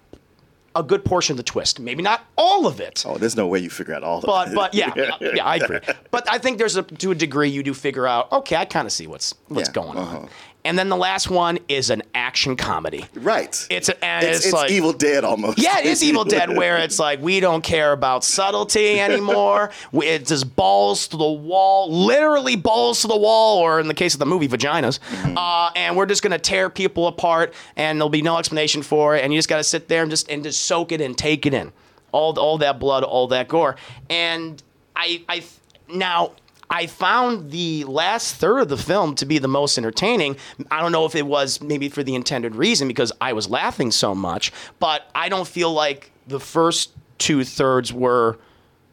a 0.76 0.84
good 0.84 1.04
portion 1.04 1.34
of 1.34 1.38
the 1.38 1.44
twist. 1.44 1.80
Maybe 1.80 2.02
not 2.02 2.26
all 2.38 2.66
of 2.68 2.80
it. 2.80 3.04
Oh, 3.08 3.18
there's 3.18 3.36
no 3.36 3.48
way 3.48 3.60
you 3.60 3.70
figure 3.70 3.94
out 3.94 4.04
all 4.04 4.20
of 4.20 4.24
But 4.26 4.50
it. 4.50 4.56
but 4.56 4.74
yeah, 4.74 4.94
yeah, 5.22 5.46
I 5.46 5.58
agree. 5.58 5.80
But 6.12 6.30
I 6.32 6.38
think 6.38 6.58
there's 6.58 6.76
a 6.78 6.84
to 6.84 7.12
a 7.12 7.16
degree 7.16 7.50
you 7.50 7.64
do 7.64 7.74
figure 7.74 8.08
out. 8.08 8.32
Okay, 8.32 8.56
I 8.56 8.66
kind 8.66 8.86
of 8.86 8.92
see 8.92 9.08
what's 9.08 9.34
what's 9.48 9.70
Yeah, 9.70 9.74
going 9.74 9.98
uh-huh. 9.98 10.18
on. 10.18 10.30
And 10.64 10.78
then 10.78 10.90
the 10.90 10.96
last 10.96 11.30
one 11.30 11.58
is 11.68 11.90
an 11.90 12.04
action 12.14 12.56
comedy. 12.56 13.06
right. 13.16 13.68
It's 13.70 13.90
a, 13.90 14.06
and 14.06 14.26
it's, 14.26 14.38
it's, 14.38 14.46
it's 14.48 14.54
like 14.54 14.70
Evil 14.72 14.94
Dead 14.94 15.24
almost. 15.24 15.58
yeah, 15.58 15.80
it 15.80 15.86
is 15.86 16.04
Evil 16.10 16.24
Dead, 16.24 16.56
where 16.56 16.78
it's 16.78 17.00
like 17.00 17.20
we 17.22 17.40
don't 17.40 17.64
care 17.64 17.92
about 17.94 18.24
subtlety 18.24 19.00
anymore. 19.00 19.72
It's 19.94 20.30
just 20.30 20.56
balls 20.56 21.08
to 21.10 21.18
the 21.18 21.30
wall, 21.32 21.92
literally 21.92 22.56
balls 22.56 23.02
to 23.02 23.08
the 23.08 23.18
wall, 23.18 23.60
or 23.60 23.80
in 23.80 23.88
the 23.88 23.94
case 23.94 24.14
of 24.14 24.20
the 24.20 24.26
movie, 24.26 24.48
vaginas. 24.48 25.00
Uh, 25.36 25.72
and 25.76 25.96
we're 25.98 26.06
just 26.06 26.22
gonna 26.24 26.38
tear 26.40 26.70
people 26.70 27.08
apart, 27.08 27.54
and 27.76 28.00
there'll 28.00 28.10
be 28.10 28.22
no 28.22 28.38
explanation 28.38 28.82
for 28.84 29.16
it, 29.16 29.24
and 29.24 29.34
you 29.34 29.40
just 29.40 29.50
gotta 29.50 29.64
sit 29.64 29.88
there 29.88 30.02
and 30.02 30.12
just 30.12 30.30
and 30.30 30.44
just 30.44 30.62
soak 30.64 30.92
it 30.92 31.02
and 31.02 31.18
take 31.18 31.46
it 31.46 31.54
in, 31.54 31.72
all 32.12 32.38
all 32.40 32.58
that 32.60 32.80
blood, 32.80 33.04
all 33.04 33.28
that 33.30 33.48
gore. 33.48 33.76
And 34.10 34.62
I 34.96 35.24
I 35.28 35.44
now. 35.90 36.34
I 36.72 36.88
found 36.88 37.52
the 37.52 37.84
last 37.84 38.36
third 38.36 38.60
of 38.60 38.70
the 38.70 38.78
film 38.78 39.14
to 39.16 39.26
be 39.26 39.38
the 39.40 39.48
most 39.50 39.78
entertaining. 39.78 40.38
I 40.72 40.82
don't 40.82 40.94
know 40.94 41.06
if 41.06 41.16
it 41.16 41.26
was 41.26 41.62
maybe 41.62 41.90
for 41.90 42.02
the 42.02 42.16
intended 42.16 42.56
reason 42.56 42.88
because 42.88 43.12
I 43.20 43.34
was 43.34 43.50
laughing 43.50 43.92
so 43.92 44.16
much, 44.16 44.52
but 44.80 45.10
I 45.14 45.28
don't 45.30 45.48
feel 45.48 45.74
like 45.74 46.12
the 46.28 46.40
first 46.40 46.92
two 47.18 47.44
thirds 47.44 47.92
were 47.92 48.38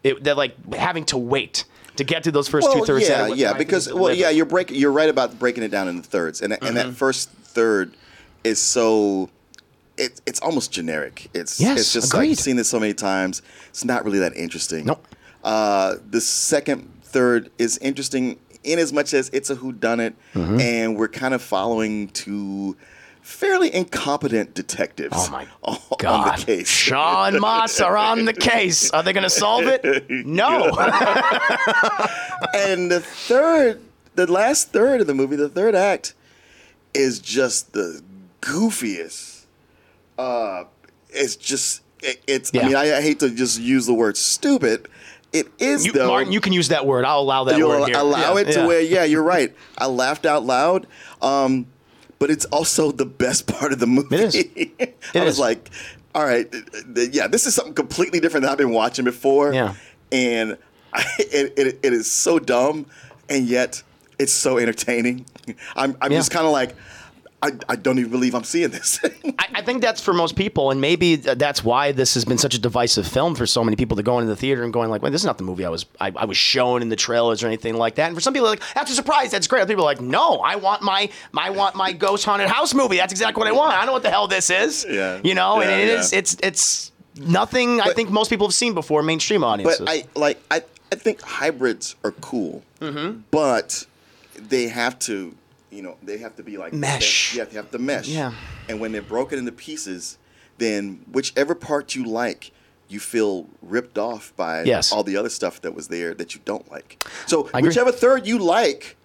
it, 0.03 0.23
they're 0.25 0.35
like 0.35 0.75
having 0.75 1.05
to 1.07 1.19
wait 1.19 1.65
to 1.97 2.05
get 2.05 2.25
to 2.25 2.31
those 2.33 2.49
first 2.49 2.69
well, 2.69 2.79
two 2.81 2.85
thirds. 2.85 3.09
Yeah, 3.09 3.29
yeah, 3.29 3.53
because 3.53 3.93
well, 3.93 4.13
yeah, 4.15 4.31
you're 4.31 4.47
break, 4.47 4.71
You're 4.71 4.93
right 4.93 5.09
about 5.09 5.39
breaking 5.39 5.63
it 5.63 5.71
down 5.71 5.89
into 5.89 6.03
thirds, 6.03 6.41
and 6.43 6.53
and 6.53 6.63
Mm-hmm. 6.63 6.75
that 6.75 6.93
first 6.95 7.31
third 7.31 7.95
is 8.45 8.61
so. 8.61 9.31
It, 9.97 10.21
it's 10.27 10.39
almost 10.41 10.71
generic. 10.71 11.29
It's 11.35 11.59
Yes, 11.61 11.81
it's 11.81 11.93
just 11.93 12.13
agreed. 12.13 12.29
like 12.29 12.39
I've 12.39 12.41
seen 12.41 12.55
this 12.57 12.69
so 12.69 12.79
many 12.79 12.95
times. 12.95 13.43
It's 13.71 13.85
not 13.85 14.05
really 14.05 14.21
that 14.21 14.37
interesting. 14.37 14.87
Nope. 14.87 15.05
Uh, 15.43 15.97
the 16.09 16.21
second 16.21 16.89
third 17.09 17.51
is 17.59 17.79
interesting 17.79 18.39
in 18.65 18.79
as 18.79 18.93
much 18.93 19.15
as 19.15 19.29
it's 19.31 19.51
a 19.51 19.57
whodunit, 19.57 20.15
Mm-hmm. 20.35 20.61
and 20.61 20.97
we're 20.97 21.09
kind 21.09 21.33
of 21.35 21.43
following 21.43 22.09
two 22.09 22.77
fairly 23.23 23.73
incompetent 23.75 24.55
detectives. 24.55 25.15
Oh 25.17 25.29
my 25.31 25.47
God, 25.99 26.29
On 26.33 26.39
the 26.39 26.45
case. 26.47 26.69
Sean 26.69 27.41
Moss 27.41 27.81
are 27.81 27.97
on 27.97 28.25
the 28.25 28.33
case. 28.33 28.91
Are 28.91 29.03
they 29.03 29.13
going 29.13 29.25
to 29.25 29.31
solve 29.31 29.65
it? 29.67 29.85
No. 30.11 30.65
and 32.55 32.91
the 32.91 33.01
third, 33.01 33.81
the 34.15 34.31
last 34.31 34.73
third 34.73 35.01
of 35.01 35.07
the 35.07 35.15
movie, 35.15 35.37
the 35.37 35.49
third 35.49 35.75
act, 35.75 36.15
is 36.95 37.19
just 37.21 37.73
the 37.73 38.03
goofiest. 38.41 39.45
Uh, 40.19 40.65
it's 41.11 41.37
just 41.37 41.83
it, 42.03 42.21
it's. 42.27 42.51
Yeah. 42.53 42.63
I 42.63 42.67
mean, 42.67 42.77
I, 42.77 42.97
I 42.97 43.01
hate 43.03 43.21
to 43.21 43.31
just 43.31 43.61
use 43.61 43.87
the 43.87 43.95
word 43.95 44.17
stupid. 44.17 44.89
It 45.33 45.49
is 45.59 45.85
You, 45.87 45.93
though. 45.93 46.09
Martin, 46.09 46.33
you 46.33 46.41
can 46.41 46.53
use 46.53 46.69
that 46.69 46.87
word. 46.87 47.05
I'll 47.05 47.21
allow 47.21 47.45
that 47.45 47.59
You'll 47.59 47.69
word 47.69 47.89
here. 47.89 47.99
allow 47.99 48.35
Yeah, 48.35 48.41
it 48.41 48.45
to 48.53 48.61
yeah. 48.61 48.67
where 48.67 48.81
yeah, 48.81 49.05
you're 49.05 49.23
right. 49.23 49.55
I 49.77 49.87
laughed 49.87 50.25
out 50.27 50.45
loud. 50.45 50.87
Um, 51.21 51.67
but 52.19 52.31
it's 52.31 52.47
also 52.47 52.91
the 52.91 53.05
best 53.07 53.47
part 53.59 53.73
of 53.73 53.79
the 53.79 53.87
movie. 53.87 54.17
It 54.17 54.71
is. 54.79 54.89
I 55.15 55.25
was 55.25 55.35
is. 55.35 55.39
like, 55.41 55.71
all 56.15 56.25
right, 56.25 56.53
yeah, 57.13 57.27
this 57.29 57.47
is 57.47 57.55
something 57.55 57.75
completely 57.75 58.21
different 58.21 58.43
than 58.43 58.51
I've 58.53 58.59
been 58.59 58.71
watching 58.73 59.05
before. 59.05 59.53
Yeah. 59.53 59.75
And 60.11 60.57
I, 60.95 61.05
it, 61.19 61.53
it, 61.59 61.79
it 61.83 61.93
is 61.93 62.11
so 62.11 62.39
dumb, 62.39 62.87
and 63.29 63.47
yet 63.47 63.83
it's 64.19 64.33
so 64.33 64.57
entertaining. 64.59 65.27
I'm, 65.77 65.97
I'm 66.01 66.11
Yeah. 66.11 66.19
just 66.19 66.31
kind 66.31 66.47
of 66.47 66.53
like, 66.53 66.75
I, 67.41 67.53
I 67.69 67.77
don't 67.77 68.01
even 68.01 68.11
believe 68.11 68.35
I'm 68.35 68.43
seeing 68.43 68.71
this. 68.71 68.99
I, 69.05 69.47
I 69.55 69.63
think 69.63 69.81
that's 69.81 70.01
for 70.01 70.13
most 70.13 70.35
people, 70.35 70.73
and 70.73 70.81
maybe 70.81 71.15
that's 71.15 71.63
why 71.63 71.93
this 71.93 72.15
has 72.15 72.25
been 72.25 72.37
such 72.39 72.55
a 72.55 72.59
divisive 72.59 73.07
film 73.07 73.37
for 73.37 73.47
so 73.47 73.63
many 73.63 73.77
people 73.77 73.97
to 73.97 74.03
go 74.03 74.19
into 74.19 74.29
the 74.29 74.35
theater 74.35 74.65
and 74.65 74.73
going 74.73 74.91
like, 74.91 75.03
"Well, 75.03 75.13
this 75.13 75.21
is 75.21 75.25
not 75.25 75.39
the 75.39 75.45
movie 75.45 75.65
I 75.65 75.69
was 75.69 75.87
I, 76.01 76.13
I 76.17 76.25
was 76.25 76.37
shown 76.37 76.83
in 76.83 76.89
the 76.89 76.97
trailers 76.97 77.45
or 77.45 77.47
anything 77.47 77.77
like 77.77 77.95
that." 77.95 78.07
And 78.09 78.17
for 78.17 78.21
some 78.21 78.35
people, 78.35 78.49
like, 78.49 78.63
"That's 78.75 78.91
a 78.91 78.95
surprise. 78.95 79.31
That's 79.31 79.47
great." 79.47 79.61
Other 79.63 79.73
people 79.73 79.85
are 79.85 79.93
like, 79.95 80.01
"No, 80.01 80.39
I 80.41 80.57
want 80.57 80.83
my 80.83 81.11
I 81.37 81.51
want 81.51 81.77
my 81.77 81.93
ghost 81.93 82.25
haunted 82.25 82.49
house 82.49 82.75
movie. 82.75 82.97
That's 82.97 83.13
exactly 83.13 83.41
what 83.41 83.47
I 83.49 83.53
want. 83.53 83.73
I 83.75 83.79
don't 83.79 83.87
know 83.87 83.93
what 83.93 84.03
the 84.03 84.11
hell 84.11 84.27
this 84.27 84.51
is." 84.51 84.85
Yeah. 84.89 85.21
you 85.23 85.35
know, 85.35 85.61
and 85.61 85.71
Yeah, 85.71 85.77
it 85.77 85.87
yeah. 85.89 86.01
is 86.01 86.13
it's 86.13 86.37
it's 86.43 86.93
nothing 87.17 87.81
I 87.81 87.93
think 87.93 88.11
most 88.11 88.31
people 88.31 88.49
have 88.49 88.55
seen 88.55 88.75
before, 88.75 89.03
mainstream 89.05 89.45
audiences. 89.45 89.79
But 89.79 89.89
I 89.89 90.05
like 90.17 90.43
I, 90.51 90.63
I 90.91 90.97
think 90.97 91.21
hybrids 91.21 91.95
are 92.03 92.13
cool, 92.13 92.63
Mm-hmm. 92.81 93.21
but 93.31 93.87
they 94.35 94.69
have 94.69 94.99
to 95.01 95.35
you 95.71 95.83
know 95.83 95.97
they 96.03 96.19
have 96.19 96.37
to 96.37 96.43
be 96.43 96.57
like 96.57 96.73
Mesh. 96.73 97.33
They, 97.33 97.39
yeah, 97.39 97.45
they 97.45 97.57
have 97.57 97.71
to 97.73 97.79
mesh. 97.79 98.09
Yeah. 98.09 98.33
And 98.69 98.81
when 98.81 98.93
they're 98.93 99.03
broken 99.03 99.39
into 99.39 99.53
pieces, 99.53 100.19
then 100.59 101.05
whichever 101.11 101.55
part 101.55 101.95
you 101.95 102.05
like, 102.05 102.53
you 102.89 103.01
feel 103.01 103.47
ripped 103.63 103.99
off 103.99 104.33
by 104.37 104.63
Yes. 104.65 104.93
all 104.93 105.03
the 105.05 105.17
other 105.17 105.29
stuff 105.29 105.61
that 105.63 105.75
was 105.75 105.89
there 105.89 106.15
that 106.15 106.35
you 106.35 106.41
don't 106.45 106.71
like. 106.71 107.05
So 107.27 107.49
I 107.53 107.59
agree. 107.59 107.69
whichever 107.69 107.93
third 107.93 108.27
you 108.27 108.39
like, 108.39 108.97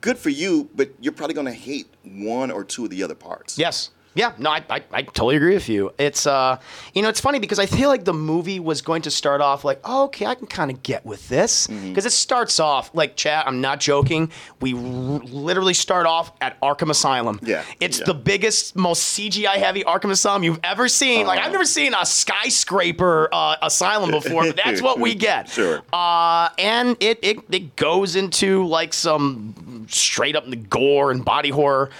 good 0.00 0.18
for 0.18 0.30
you, 0.30 0.68
but 0.74 0.90
you're 1.00 1.12
probably 1.12 1.34
gonna 1.34 1.52
hate 1.52 1.88
one 2.04 2.50
or 2.50 2.64
two 2.64 2.84
of 2.84 2.90
the 2.90 3.02
other 3.02 3.14
parts. 3.16 3.58
Yes. 3.58 3.90
Yeah, 4.14 4.32
no, 4.38 4.50
I, 4.50 4.62
I, 4.70 4.82
I 4.92 5.02
totally 5.02 5.36
agree 5.36 5.54
with 5.54 5.68
you. 5.68 5.92
It's 5.98 6.26
uh, 6.26 6.58
you 6.94 7.02
know, 7.02 7.08
it's 7.08 7.20
funny 7.20 7.38
because 7.40 7.58
I 7.58 7.66
feel 7.66 7.88
like 7.88 8.04
the 8.04 8.12
movie 8.14 8.60
was 8.60 8.80
going 8.82 9.02
to 9.02 9.10
start 9.10 9.40
off 9.40 9.64
like, 9.64 9.80
oh, 9.84 10.04
okay, 10.04 10.26
I 10.26 10.34
can 10.34 10.46
kind 10.46 10.70
of 10.70 10.82
get 10.82 11.04
with 11.04 11.28
this 11.28 11.66
because 11.66 11.82
Mm-hmm. 11.82 11.98
it 12.06 12.10
starts 12.12 12.60
off 12.60 12.90
like, 12.94 13.16
chat. 13.16 13.46
I'm 13.46 13.60
not 13.60 13.80
joking. 13.80 14.30
We 14.60 14.72
r- 14.74 14.78
literally 14.80 15.74
start 15.74 16.06
off 16.06 16.32
at 16.40 16.60
Arkham 16.60 16.90
Asylum. 16.90 17.40
Yeah, 17.42 17.64
it's 17.80 17.98
yeah. 17.98 18.04
the 18.06 18.14
biggest, 18.14 18.76
most 18.76 19.18
CGI 19.18 19.56
heavy 19.56 19.82
Arkham 19.84 20.10
Asylum 20.10 20.44
you've 20.44 20.60
ever 20.62 20.88
seen. 20.88 21.26
Like, 21.26 21.40
I've 21.40 21.52
never 21.52 21.64
seen 21.64 21.92
a 21.94 22.04
skyscraper 22.06 23.28
uh, 23.32 23.56
asylum 23.62 24.10
before, 24.10 24.44
but 24.44 24.56
that's 24.56 24.80
what 24.80 25.00
we 25.00 25.14
get. 25.16 25.48
Sure. 25.48 25.82
Uh, 25.92 26.48
and 26.58 26.96
it, 27.00 27.18
it 27.22 27.38
it 27.50 27.76
goes 27.76 28.16
into 28.16 28.64
like 28.66 28.92
some 28.92 29.86
straight 29.88 30.36
up 30.36 30.48
the 30.48 30.56
gore 30.56 31.10
and 31.10 31.24
body 31.24 31.50
horror 31.50 31.90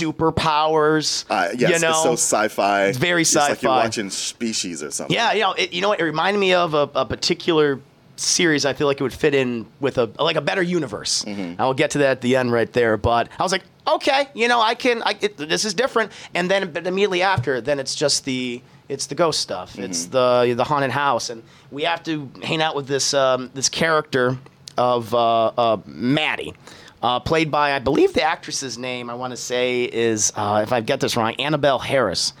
superpowers. 0.00 1.24
Uh, 1.28 1.48
yes, 1.56 1.70
you 1.72 1.78
know, 1.80 1.90
it's 1.90 2.02
so 2.02 2.12
sci-fi. 2.12 2.86
It's 2.86 2.98
very 2.98 3.22
It's 3.22 3.34
like 3.34 3.48
you're 3.48 3.56
sci-fi. 3.56 3.84
watching 3.84 4.10
Species 4.10 4.82
or 4.82 4.90
something. 4.90 5.14
yeah, 5.14 5.32
you 5.32 5.40
know, 5.40 5.52
it, 5.52 5.72
you 5.72 5.80
know 5.80 5.88
what? 5.90 6.00
It 6.00 6.04
reminded 6.04 6.38
me 6.40 6.54
of 6.54 6.74
a, 6.74 6.88
a 6.94 7.06
particular 7.06 7.80
series. 8.16 8.64
I 8.64 8.72
feel 8.72 8.86
like 8.86 9.00
it 9.00 9.02
would 9.02 9.12
fit 9.12 9.34
in 9.34 9.66
with 9.80 9.98
a 9.98 10.10
like 10.18 10.36
a 10.36 10.40
better 10.40 10.62
universe. 10.62 11.24
Mm-hmm. 11.24 11.60
I 11.60 11.64
will 11.66 11.74
get 11.74 11.90
to 11.92 11.98
that 11.98 12.10
at 12.10 12.20
the 12.20 12.36
end 12.36 12.52
right 12.52 12.72
there. 12.72 12.96
But 12.96 13.28
I 13.38 13.42
was 13.42 13.52
like, 13.52 13.64
okay, 13.86 14.28
you 14.34 14.48
know, 14.48 14.60
I 14.60 14.74
can. 14.74 15.02
I, 15.02 15.16
it, 15.20 15.36
this 15.36 15.64
is 15.64 15.74
different. 15.74 16.12
And 16.34 16.50
then, 16.50 16.72
but 16.72 16.86
immediately 16.86 17.22
after, 17.22 17.60
then 17.60 17.78
it's 17.80 17.94
just 17.94 18.24
the 18.24 18.60
it's 18.88 19.06
the 19.06 19.14
ghost 19.14 19.40
stuff. 19.40 19.78
It's 19.78 20.06
Mm-hmm. 20.06 20.48
the 20.50 20.54
the 20.54 20.64
haunted 20.64 20.90
house, 20.90 21.30
and 21.30 21.42
we 21.70 21.84
have 21.84 22.02
to 22.04 22.28
hang 22.42 22.60
out 22.62 22.76
with 22.76 22.86
this 22.86 23.14
um, 23.14 23.50
this 23.54 23.68
character 23.68 24.38
of 24.78 25.14
uh, 25.14 25.46
uh, 25.56 25.76
Maddie. 25.86 26.54
Uh, 27.02 27.18
played 27.18 27.50
by, 27.50 27.72
I 27.74 27.80
believe 27.80 28.12
the 28.12 28.22
actress's 28.22 28.78
name, 28.78 29.10
I 29.10 29.14
want 29.14 29.32
to 29.32 29.36
say, 29.36 29.84
is, 29.84 30.32
uh, 30.36 30.60
if 30.62 30.72
I 30.72 30.80
get 30.80 31.00
this 31.00 31.16
wrong, 31.16 31.34
Annabelle 31.34 31.80
Harris. 31.80 32.32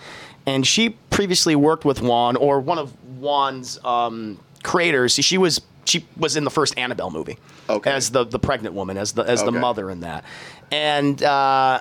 And 0.46 0.64
she 0.66 0.90
previously 1.10 1.56
worked 1.56 1.84
with 1.84 2.00
Wan, 2.00 2.36
or 2.36 2.60
one 2.60 2.78
of 2.78 2.92
Wan's 3.18 3.82
um, 3.84 4.38
creators. 4.62 5.14
She 5.14 5.38
was 5.38 5.60
she 5.84 6.06
was 6.16 6.36
in 6.36 6.44
the 6.44 6.50
first 6.50 6.78
Annabelle 6.78 7.10
movie 7.10 7.38
Okay. 7.68 7.90
as 7.90 8.10
the, 8.10 8.24
the 8.24 8.38
pregnant 8.38 8.74
woman, 8.74 8.96
as 8.96 9.12
the 9.12 9.22
as 9.22 9.42
the 9.42 9.50
mother 9.52 9.90
in 9.90 10.00
that. 10.00 10.24
And 10.70 11.20
uh, 11.22 11.80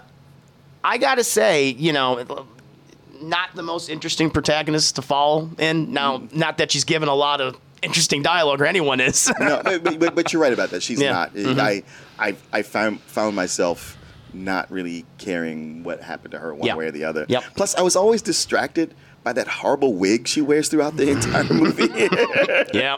I 0.84 0.98
gotta 0.98 1.24
say, 1.24 1.70
you 1.70 1.94
know, 1.94 2.46
not 3.22 3.56
the 3.56 3.62
most 3.64 3.90
interesting 3.90 4.30
protagonist 4.32 4.96
to 4.96 5.02
follow 5.04 5.50
in. 5.60 5.94
Now, 5.94 6.24
not 6.34 6.58
that 6.58 6.72
she's 6.72 6.84
given 6.84 7.10
a 7.10 7.16
lot 7.16 7.42
of 7.42 7.58
interesting 7.82 8.22
dialogue, 8.22 8.62
or 8.62 8.66
anyone 8.66 9.00
is. 9.00 9.32
no, 9.40 9.62
but, 9.64 10.00
but, 10.00 10.16
but 10.16 10.34
you're 10.34 10.42
right 10.42 10.54
about 10.54 10.70
that. 10.72 10.84
She's 10.84 11.02
Yeah. 11.02 11.12
not. 11.12 11.34
Mhm. 11.34 11.60
I, 11.60 11.84
I, 12.20 12.36
I 12.54 12.62
found 12.62 13.02
found 13.02 13.36
myself 13.36 13.98
not 14.34 14.72
really 14.72 15.06
caring 15.18 15.84
what 15.84 16.02
happened 16.02 16.32
to 16.32 16.40
her 16.40 16.54
one 16.56 16.78
way 16.78 16.86
or 16.88 16.92
the 16.92 17.04
other. 17.04 17.26
Yep. 17.28 17.44
Plus, 17.56 17.76
I 17.76 17.82
was 17.82 17.96
always 17.96 18.22
distracted 18.22 18.94
by 19.24 19.34
that 19.34 19.48
horrible 19.48 19.94
wig 19.94 20.28
she 20.28 20.42
wears 20.42 20.68
throughout 20.70 20.98
the 20.98 21.12
entire 21.12 21.44
movie. 21.54 21.84
yeah, 22.74 22.98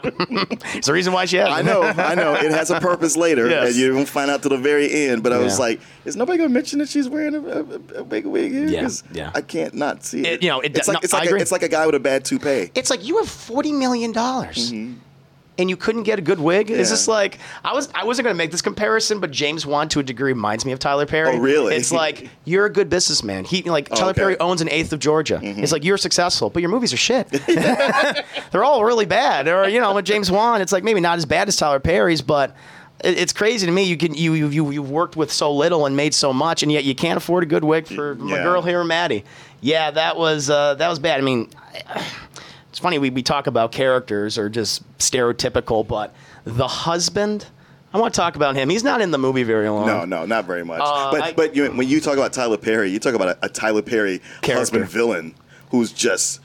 it's 0.74 0.86
the 0.86 0.92
reason 0.92 1.12
why 1.12 1.26
she 1.26 1.36
has. 1.36 1.48
I 1.48 1.60
it. 1.60 1.64
know, 1.64 1.82
I 1.82 2.14
know. 2.14 2.34
It 2.34 2.50
has 2.50 2.70
a 2.70 2.80
purpose 2.80 3.16
later, 3.16 3.48
Yes. 3.48 3.68
and 3.68 3.76
you 3.76 3.94
won't 3.94 4.08
find 4.08 4.30
out 4.30 4.40
till 4.42 4.50
the 4.50 4.58
very 4.58 4.90
end. 4.90 5.22
But 5.22 5.32
I 5.32 5.38
was 5.38 5.58
like, 5.58 5.80
is 6.04 6.16
nobody 6.16 6.38
going 6.38 6.48
to 6.50 6.54
mention 6.54 6.78
that 6.78 6.88
she's 6.88 7.08
wearing 7.08 7.34
a, 7.34 7.40
a, 7.40 7.60
a 8.00 8.04
big 8.04 8.24
wig 8.26 8.52
here? 8.52 8.66
Yeah, 8.68 8.82
'Cause 8.82 9.04
yeah. 9.12 9.30
I 9.34 9.42
can't 9.42 9.74
not 9.74 10.04
see 10.04 10.20
it. 10.20 10.26
It- 10.26 10.42
you 10.42 10.48
know, 10.48 10.60
it- 10.60 10.76
it's 10.76 10.88
like 10.88 10.94
no, 10.94 11.00
it's 11.02 11.12
I 11.14 11.18
like 11.18 11.26
a, 11.26 11.28
agree. 11.30 11.40
it's 11.42 11.52
like 11.52 11.62
a 11.62 11.68
guy 11.68 11.84
with 11.86 11.94
a 11.94 12.00
bad 12.00 12.24
toupee. 12.24 12.70
It's 12.74 12.88
like 12.90 13.04
you 13.06 13.18
have 13.18 13.28
forty 13.28 13.72
million 13.72 14.12
dollars. 14.12 14.72
Mm-hmm. 14.72 14.94
And 15.56 15.70
you 15.70 15.76
couldn't 15.76 16.02
get 16.02 16.18
a 16.18 16.22
good 16.22 16.40
wig. 16.40 16.68
It's 16.68 16.80
Mm-hmm. 16.88 16.92
Just 16.94 17.06
like 17.06 17.38
I 17.64 17.72
was. 17.74 17.88
I 17.94 18.02
wasn't 18.04 18.24
going 18.24 18.34
to 18.34 18.38
make 18.38 18.50
this 18.50 18.60
comparison, 18.62 19.20
but 19.20 19.30
James 19.30 19.64
Wan, 19.64 19.88
to 19.90 20.00
a 20.00 20.02
degree, 20.02 20.32
reminds 20.32 20.64
me 20.64 20.72
of 20.72 20.80
Tyler 20.80 21.06
Perry. 21.06 21.36
Oh, 21.36 21.38
really? 21.38 21.76
It's 21.76 21.92
like 22.02 22.28
you're 22.44 22.66
a 22.66 22.70
good 22.70 22.90
businessman. 22.90 23.44
He 23.44 23.62
like 23.62 23.88
Oh, 23.92 23.94
Tyler 23.94 24.10
okay. 24.10 24.20
Mm-hmm. 24.20 24.26
Perry 24.26 24.40
owns 24.40 24.62
an 24.62 24.68
eighth 24.70 24.92
of 24.92 24.98
Georgia. 24.98 25.38
It's 25.42 25.70
like 25.70 25.84
you're 25.84 25.96
successful, 25.96 26.50
but 26.50 26.60
your 26.60 26.70
movies 26.70 26.92
are 26.92 26.96
shit. 26.96 27.28
They're 28.50 28.64
all 28.64 28.84
really 28.84 29.06
bad. 29.06 29.46
Or 29.46 29.68
you 29.68 29.80
know, 29.80 29.94
with 29.94 30.04
James 30.04 30.28
Wan, 30.30 30.60
it's 30.60 30.72
like 30.72 30.82
maybe 30.82 30.98
not 31.00 31.18
as 31.18 31.24
bad 31.24 31.46
as 31.46 31.56
Tyler 31.56 31.78
Perry's, 31.78 32.20
but 32.20 32.56
it- 33.04 33.18
it's 33.18 33.32
crazy 33.32 33.64
to 33.66 33.72
me. 33.72 33.84
You 33.84 33.96
can 33.96 34.14
you 34.14 34.32
you 34.34 34.48
you 34.48 34.70
you've 34.72 34.90
worked 34.90 35.14
with 35.14 35.30
so 35.32 35.52
little 35.52 35.86
and 35.86 35.96
made 35.96 36.14
so 36.14 36.32
much, 36.32 36.64
and 36.64 36.72
yet 36.72 36.82
you 36.82 36.96
can't 36.96 37.16
afford 37.16 37.44
a 37.44 37.46
good 37.46 37.62
wig 37.62 37.86
for 37.86 38.16
my 38.16 38.38
girl 38.42 38.60
here, 38.62 38.82
Maddie. 38.82 39.24
Yeah, 39.60 39.92
that 39.92 40.16
was 40.16 40.50
uh, 40.50 40.74
that 40.74 40.88
was 40.88 40.98
bad. 40.98 41.18
I 41.20 41.22
mean, 41.22 41.48
it's 42.74 42.80
funny 42.80 42.98
we, 42.98 43.08
we 43.10 43.22
talk 43.22 43.46
about 43.46 43.70
characters 43.70 44.36
or 44.36 44.48
just 44.48 44.82
stereotypical, 44.98 45.86
but 45.86 46.12
the 46.44 46.66
husband. 46.66 47.46
I 47.92 47.98
want 47.98 48.12
to 48.12 48.18
talk 48.20 48.34
about 48.34 48.56
him. 48.56 48.68
He's 48.68 48.82
not 48.82 49.00
in 49.00 49.12
the 49.12 49.18
movie 49.18 49.44
very 49.44 49.68
long. 49.68 49.86
No, 49.86 50.04
no, 50.04 50.26
not 50.26 50.44
very 50.46 50.64
much. 50.64 50.80
Uh, 50.82 51.12
but 51.12 51.22
I- 51.22 51.32
but 51.34 51.54
you, 51.54 51.70
when 51.70 51.86
you 51.88 52.00
talk 52.00 52.14
about 52.14 52.32
Tyler 52.32 52.56
Perry, 52.56 52.90
you 52.90 52.98
talk 52.98 53.14
about 53.14 53.28
a, 53.28 53.46
a 53.46 53.48
Tyler 53.48 53.82
Perry 53.82 54.18
Character. 54.42 54.54
husband 54.54 54.88
villain 54.88 55.36
who's 55.70 55.92
just 55.92 56.40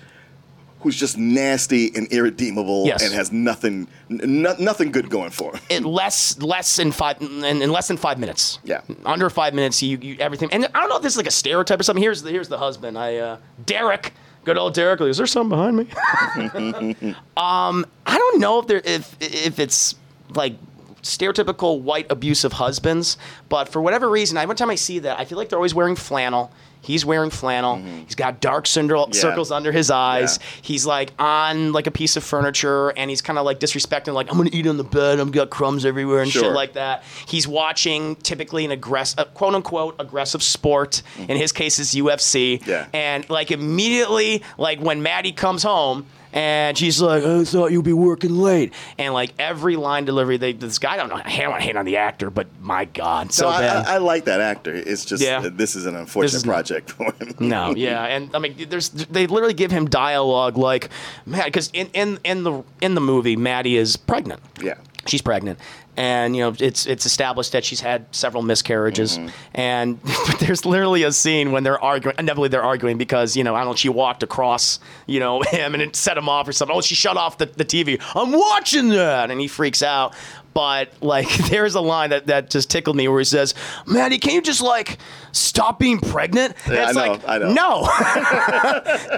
who's 0.82 0.96
just 0.96 1.18
nasty 1.18 1.92
and 1.96 2.06
irredeemable 2.14 2.86
Yes. 2.86 3.04
and 3.04 3.12
has 3.16 3.32
nothing 3.32 3.88
no- 4.10 4.56
nothing 4.60 4.92
good 4.92 5.10
going 5.10 5.32
for 5.32 5.54
him. 5.56 5.62
in 5.70 5.84
less 5.84 6.38
less 6.40 6.76
than 6.76 6.92
five 6.92 7.20
in, 7.20 7.44
in 7.64 7.72
less 7.72 7.88
than 7.88 7.98
five 7.98 8.20
minutes. 8.20 8.60
Yeah. 8.64 8.82
under 9.04 9.32
five 9.32 9.56
minutes, 9.56 9.82
you, 9.82 9.98
you 10.00 10.18
everything. 10.20 10.50
And 10.54 10.66
I 10.76 10.80
don't 10.82 10.90
know 10.90 10.98
if 10.98 11.02
this 11.02 11.14
is 11.14 11.18
like 11.18 11.26
a 11.26 11.32
stereotype 11.32 11.80
or 11.80 11.84
something. 11.84 12.04
Here's 12.04 12.22
the 12.22 12.30
here's 12.30 12.48
the 12.50 12.60
husband. 12.60 12.96
I 12.96 13.16
uh, 13.18 13.38
Derek, 13.66 14.14
good 14.46 14.58
old 14.58 14.74
Derek. 14.74 15.00
Lee, 15.00 15.10
is 15.10 15.18
there 15.18 15.28
something 15.28 15.50
behind 15.50 15.78
me? 15.78 15.84
um, 17.38 17.86
I 18.06 18.18
don't 18.18 18.40
know 18.40 18.60
if 18.60 18.68
there 18.68 18.82
if 18.84 19.16
if 19.20 19.60
it's 19.60 19.96
like 20.36 20.56
stereotypical 21.02 21.80
white 21.82 22.08
abusive 22.10 22.54
husbands, 22.54 23.18
but 23.50 23.70
for 23.70 23.82
whatever 23.82 24.10
reason, 24.10 24.38
every 24.38 24.56
time 24.56 24.70
I 24.70 24.76
see 24.76 25.00
that, 25.00 25.20
I 25.20 25.26
feel 25.26 25.38
like 25.38 25.50
they're 25.50 25.60
always 25.60 25.76
wearing 25.76 25.96
flannel. 25.96 26.52
He's 26.82 27.04
wearing 27.06 27.30
flannel. 27.30 27.76
He's 27.76 28.16
got 28.16 28.40
dark 28.40 28.64
Mm-hmm. 28.64 29.12
Yeah. 29.14 29.20
circles 29.20 29.52
under 29.52 29.72
his 29.74 29.92
eyes. 29.92 30.40
Yeah. 30.42 30.48
He's 30.62 30.86
like 30.86 31.12
on 31.20 31.74
like 31.74 31.88
a 31.88 31.92
piece 31.92 32.16
of 32.16 32.24
furniture, 32.24 32.90
and 32.92 33.10
he's 33.10 33.22
kind 33.22 33.38
of 33.38 33.44
like 33.44 33.60
disrespecting, 33.60 34.14
like 34.14 34.32
I'm 34.32 34.38
gonna 34.38 34.50
eat 34.54 34.66
on 34.66 34.78
the 34.78 34.86
bed. 34.86 35.20
I've 35.20 35.32
got 35.34 35.50
crumbs 35.50 35.86
everywhere 35.86 36.22
and 36.22 36.32
shit 36.32 36.54
like 36.54 36.74
that. 36.74 37.04
He's 37.28 37.46
watching 37.50 38.16
typically 38.18 38.64
an 38.64 38.72
aggressive, 38.72 39.20
uh, 39.20 39.26
quote 39.26 39.56
unquote, 39.56 39.96
aggressive 40.00 40.42
sport. 40.42 41.02
In 41.18 41.36
his 41.36 41.52
case, 41.52 41.80
is 41.80 41.94
UFC. 41.94 42.60
Mm-hmm. 42.60 42.70
Yeah. 42.70 42.88
And 42.94 43.30
like 43.30 43.52
immediately, 43.52 44.44
like 44.58 44.80
when 44.80 45.02
Maddie 45.02 45.34
comes 45.34 45.64
home. 45.64 46.06
And 46.32 46.78
she's 46.78 47.02
like, 47.02 47.24
I 47.24 47.44
thought 47.44 47.72
you'd 47.72 47.84
be 47.86 47.94
working 47.94 48.38
late. 48.38 48.74
And 48.98 49.14
like 49.14 49.34
every 49.40 49.76
line 49.76 50.06
delivery, 50.06 50.38
they 50.38 50.54
this 50.54 50.78
guy 50.78 50.94
I 50.94 50.98
don't 50.98 51.10
know. 51.10 51.16
I 51.16 51.24
don't 51.38 51.50
want 51.50 51.62
to 51.62 51.66
hate 51.68 51.76
on 51.76 51.86
the 51.86 51.98
actor, 51.98 52.30
but 52.30 52.48
my 52.62 52.86
God, 52.86 53.32
so 53.34 53.46
no, 53.46 53.56
I, 53.56 53.62
bad. 53.62 53.86
I, 53.88 53.96
I 53.96 53.98
like 53.98 54.26
that 54.26 54.40
actor. 54.40 54.74
It's 54.76 55.06
just 55.06 55.24
Yeah. 55.24 55.50
this 55.52 55.76
is 55.76 55.86
an 55.86 55.96
unfortunate 55.96 56.38
is- 56.38 56.44
project 56.44 56.92
for 56.92 57.12
him. 57.14 57.34
No, 57.40 57.74
yeah, 57.76 58.04
and 58.06 58.30
I 58.36 58.40
mean, 58.40 58.56
there's 58.70 58.90
they 58.90 59.26
literally 59.26 59.54
give 59.56 59.72
him 59.72 59.90
dialogue 59.90 60.58
like, 60.58 60.90
man, 61.26 61.46
because 61.46 61.70
in, 61.74 61.88
in 61.94 62.20
in 62.24 62.44
the 62.44 62.64
in 62.82 62.94
the 62.96 63.02
movie, 63.02 63.36
Maddie 63.36 63.78
is 63.78 63.98
pregnant. 63.98 64.42
Yeah. 64.62 64.76
she's 65.08 65.22
pregnant, 65.22 65.58
and 66.00 66.34
you 66.34 66.42
know 66.42 66.56
it's 66.60 66.86
it's 66.86 67.06
established 67.06 67.52
that 67.52 67.66
she's 67.66 67.82
had 67.82 68.06
several 68.16 68.42
miscarriages, 68.42 69.18
Mm-hmm. 69.18 69.28
and 69.54 70.00
there's 70.40 70.66
literally 70.66 71.04
a 71.04 71.12
scene 71.12 71.52
when 71.52 71.64
they're 71.64 71.80
arguing. 71.84 72.16
Inevitably, 72.18 72.48
they're 72.50 72.64
arguing 72.64 72.98
because 72.98 73.36
you 73.36 73.44
know 73.44 73.54
I 73.54 73.60
don't 73.60 73.72
know 73.72 73.76
she 73.76 73.90
walked 73.90 74.24
across 74.24 74.80
you 75.08 75.20
know 75.20 75.42
him 75.52 75.74
and 75.74 75.84
it 75.84 75.96
set 75.98 76.18
him 76.18 76.30
off 76.30 76.48
or 76.48 76.54
something. 76.54 76.76
Oh, 76.76 76.82
she 76.82 76.96
shut 76.96 77.18
off 77.18 77.38
the, 77.38 77.48
the 77.48 77.66
TV. 77.66 78.02
I'm 78.16 78.32
watching 78.32 78.90
that, 78.90 79.30
and 79.30 79.42
he 79.42 79.48
freaks 79.50 79.84
out. 79.84 80.16
But 80.54 80.90
like, 81.02 81.28
there's 81.50 81.76
a 81.76 81.82
line 81.82 82.10
that, 82.12 82.28
that 82.28 82.50
just 82.50 82.70
tickled 82.70 82.96
me 82.96 83.08
where 83.08 83.20
he 83.20 83.26
says, 83.26 83.54
"Maddie, 83.86 84.18
can 84.18 84.34
you 84.34 84.42
just 84.42 84.62
like 84.62 84.98
stop 85.32 85.80
being 85.80 86.00
pregnant?" 86.00 86.56
And 86.66 86.74
Yeah, 86.76 86.82
I 86.82 86.86
it's 86.88 86.96
know, 86.96 87.02
like, 87.02 87.22
I 87.28 87.38
know. 87.38 87.54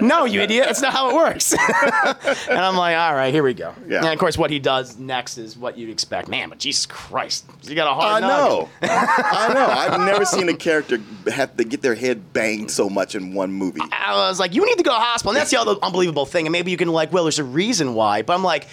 no, 0.06 0.24
you 0.24 0.40
idiot. 0.40 0.66
It's 0.70 0.82
not 0.82 0.92
how 0.92 1.10
it 1.10 1.14
works. 1.16 1.52
and 1.52 2.58
I'm 2.58 2.76
like, 2.76 2.96
all 2.96 3.14
right, 3.14 3.32
here 3.32 3.42
we 3.42 3.54
go. 3.54 3.74
Yeah. 3.88 3.98
And 3.98 4.08
of 4.08 4.18
course, 4.18 4.36
what 4.38 4.50
he 4.50 4.58
does 4.58 4.98
next 4.98 5.38
is 5.38 5.56
what 5.56 5.78
you'd 5.78 5.90
expect. 5.90 6.28
Man, 6.28 6.48
but 6.48 6.58
Jesus 6.58 6.86
Christ, 6.86 7.44
you 7.62 7.74
got 7.74 7.88
a 7.88 7.90
I 7.90 7.94
hard 7.94 8.22
I 8.24 8.28
know. 8.28 8.68
I 8.82 9.54
know. 9.54 9.66
I've 9.66 10.00
never 10.00 10.24
seen 10.24 10.48
a 10.48 10.54
character 10.54 10.98
have 11.30 11.56
to 11.56 11.64
get 11.64 11.82
their 11.82 11.94
head 11.94 12.32
banged 12.32 12.70
so 12.70 12.88
much 12.88 13.14
in 13.14 13.34
one 13.34 13.52
movie. 13.52 13.80
I 13.90 14.28
was 14.28 14.38
like, 14.38 14.54
you 14.54 14.64
need 14.64 14.78
to 14.78 14.84
go 14.84 14.92
to 14.92 14.98
hospital. 15.00 15.32
And 15.32 15.38
that's 15.40 15.50
the 15.50 15.58
other 15.60 15.76
unbelievable 15.82 16.26
thing. 16.26 16.46
And 16.46 16.52
maybe 16.52 16.70
you 16.70 16.76
can 16.76 16.88
like, 16.88 17.12
well, 17.12 17.24
there's 17.24 17.38
a 17.38 17.44
reason 17.44 17.94
why. 17.94 18.22
But 18.22 18.34
I'm 18.34 18.44
like, 18.44 18.66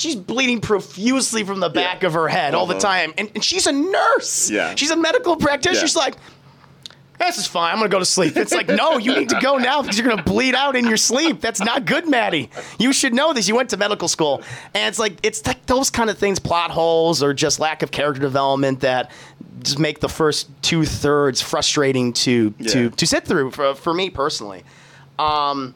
she's 0.00 0.16
bleeding 0.16 0.60
profusely 0.60 1.44
from 1.44 1.60
the 1.60 1.68
back 1.68 2.02
Yeah. 2.02 2.08
of 2.08 2.12
her 2.14 2.28
head 2.28 2.54
all 2.54 2.66
the 2.66 2.74
Uh-huh. 2.74 2.80
time. 2.80 3.14
And, 3.18 3.30
and 3.34 3.44
she's 3.44 3.66
a 3.66 3.72
nurse. 3.72 4.50
Yeah. 4.50 4.74
She's 4.74 4.90
a 4.90 4.96
medical 4.96 5.36
practitioner. 5.36 5.76
Yeah. 5.80 5.86
She's 5.86 5.96
like, 5.96 6.16
this 7.18 7.36
is 7.36 7.46
fine. 7.46 7.70
I'm 7.72 7.76
gonna 7.78 7.90
go 7.90 7.98
to 7.98 8.04
sleep. 8.06 8.34
It's 8.38 8.52
like, 8.54 8.66
no, 8.68 8.96
you 8.96 9.14
need 9.14 9.28
to 9.28 9.38
go 9.42 9.58
now 9.58 9.82
because 9.82 9.98
you're 9.98 10.08
gonna 10.08 10.22
bleed 10.22 10.54
out 10.54 10.74
in 10.74 10.86
your 10.86 10.96
sleep. 10.96 11.42
That's 11.42 11.60
not 11.60 11.84
good, 11.84 12.08
Maddie. 12.08 12.48
You 12.78 12.94
should 12.94 13.12
know 13.12 13.34
this. 13.34 13.46
You 13.46 13.54
went 13.54 13.68
to 13.70 13.76
medical 13.76 14.08
school, 14.08 14.42
and 14.74 14.88
it's 14.88 14.98
like 14.98 15.18
it's 15.22 15.46
like 15.46 15.66
those 15.66 15.90
kind 15.90 16.08
of 16.08 16.16
things, 16.16 16.38
plot 16.38 16.70
holes 16.70 17.22
or 17.22 17.34
just 17.34 17.60
lack 17.60 17.82
of 17.82 17.90
character 17.90 18.22
development 18.22 18.80
that 18.80 19.10
just 19.62 19.78
make 19.78 20.00
the 20.00 20.08
first 20.08 20.48
two 20.62 20.86
thirds 20.86 21.42
frustrating 21.42 22.14
to 22.14 22.52
to 22.68 22.84
Yeah. 22.84 22.88
to 22.88 23.06
sit 23.06 23.26
through 23.26 23.50
for 23.50 23.74
for 23.74 23.92
me 23.92 24.08
personally. 24.08 24.64
Um, 25.18 25.74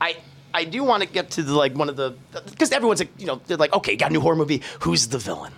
I 0.00 0.16
I 0.54 0.64
do 0.64 0.84
want 0.84 1.02
to 1.02 1.08
get 1.08 1.32
to 1.32 1.42
the, 1.42 1.52
like 1.52 1.74
one 1.74 1.88
of 1.88 1.96
the 1.96 2.14
because 2.48 2.70
everyone's 2.70 3.00
like 3.00 3.10
you 3.18 3.26
know 3.26 3.40
they're 3.46 3.56
like 3.56 3.72
okay 3.74 3.96
got 3.96 4.10
a 4.10 4.12
new 4.12 4.20
horror 4.20 4.36
movie. 4.36 4.62
Who's 4.80 5.08
the 5.08 5.18
villain? 5.18 5.52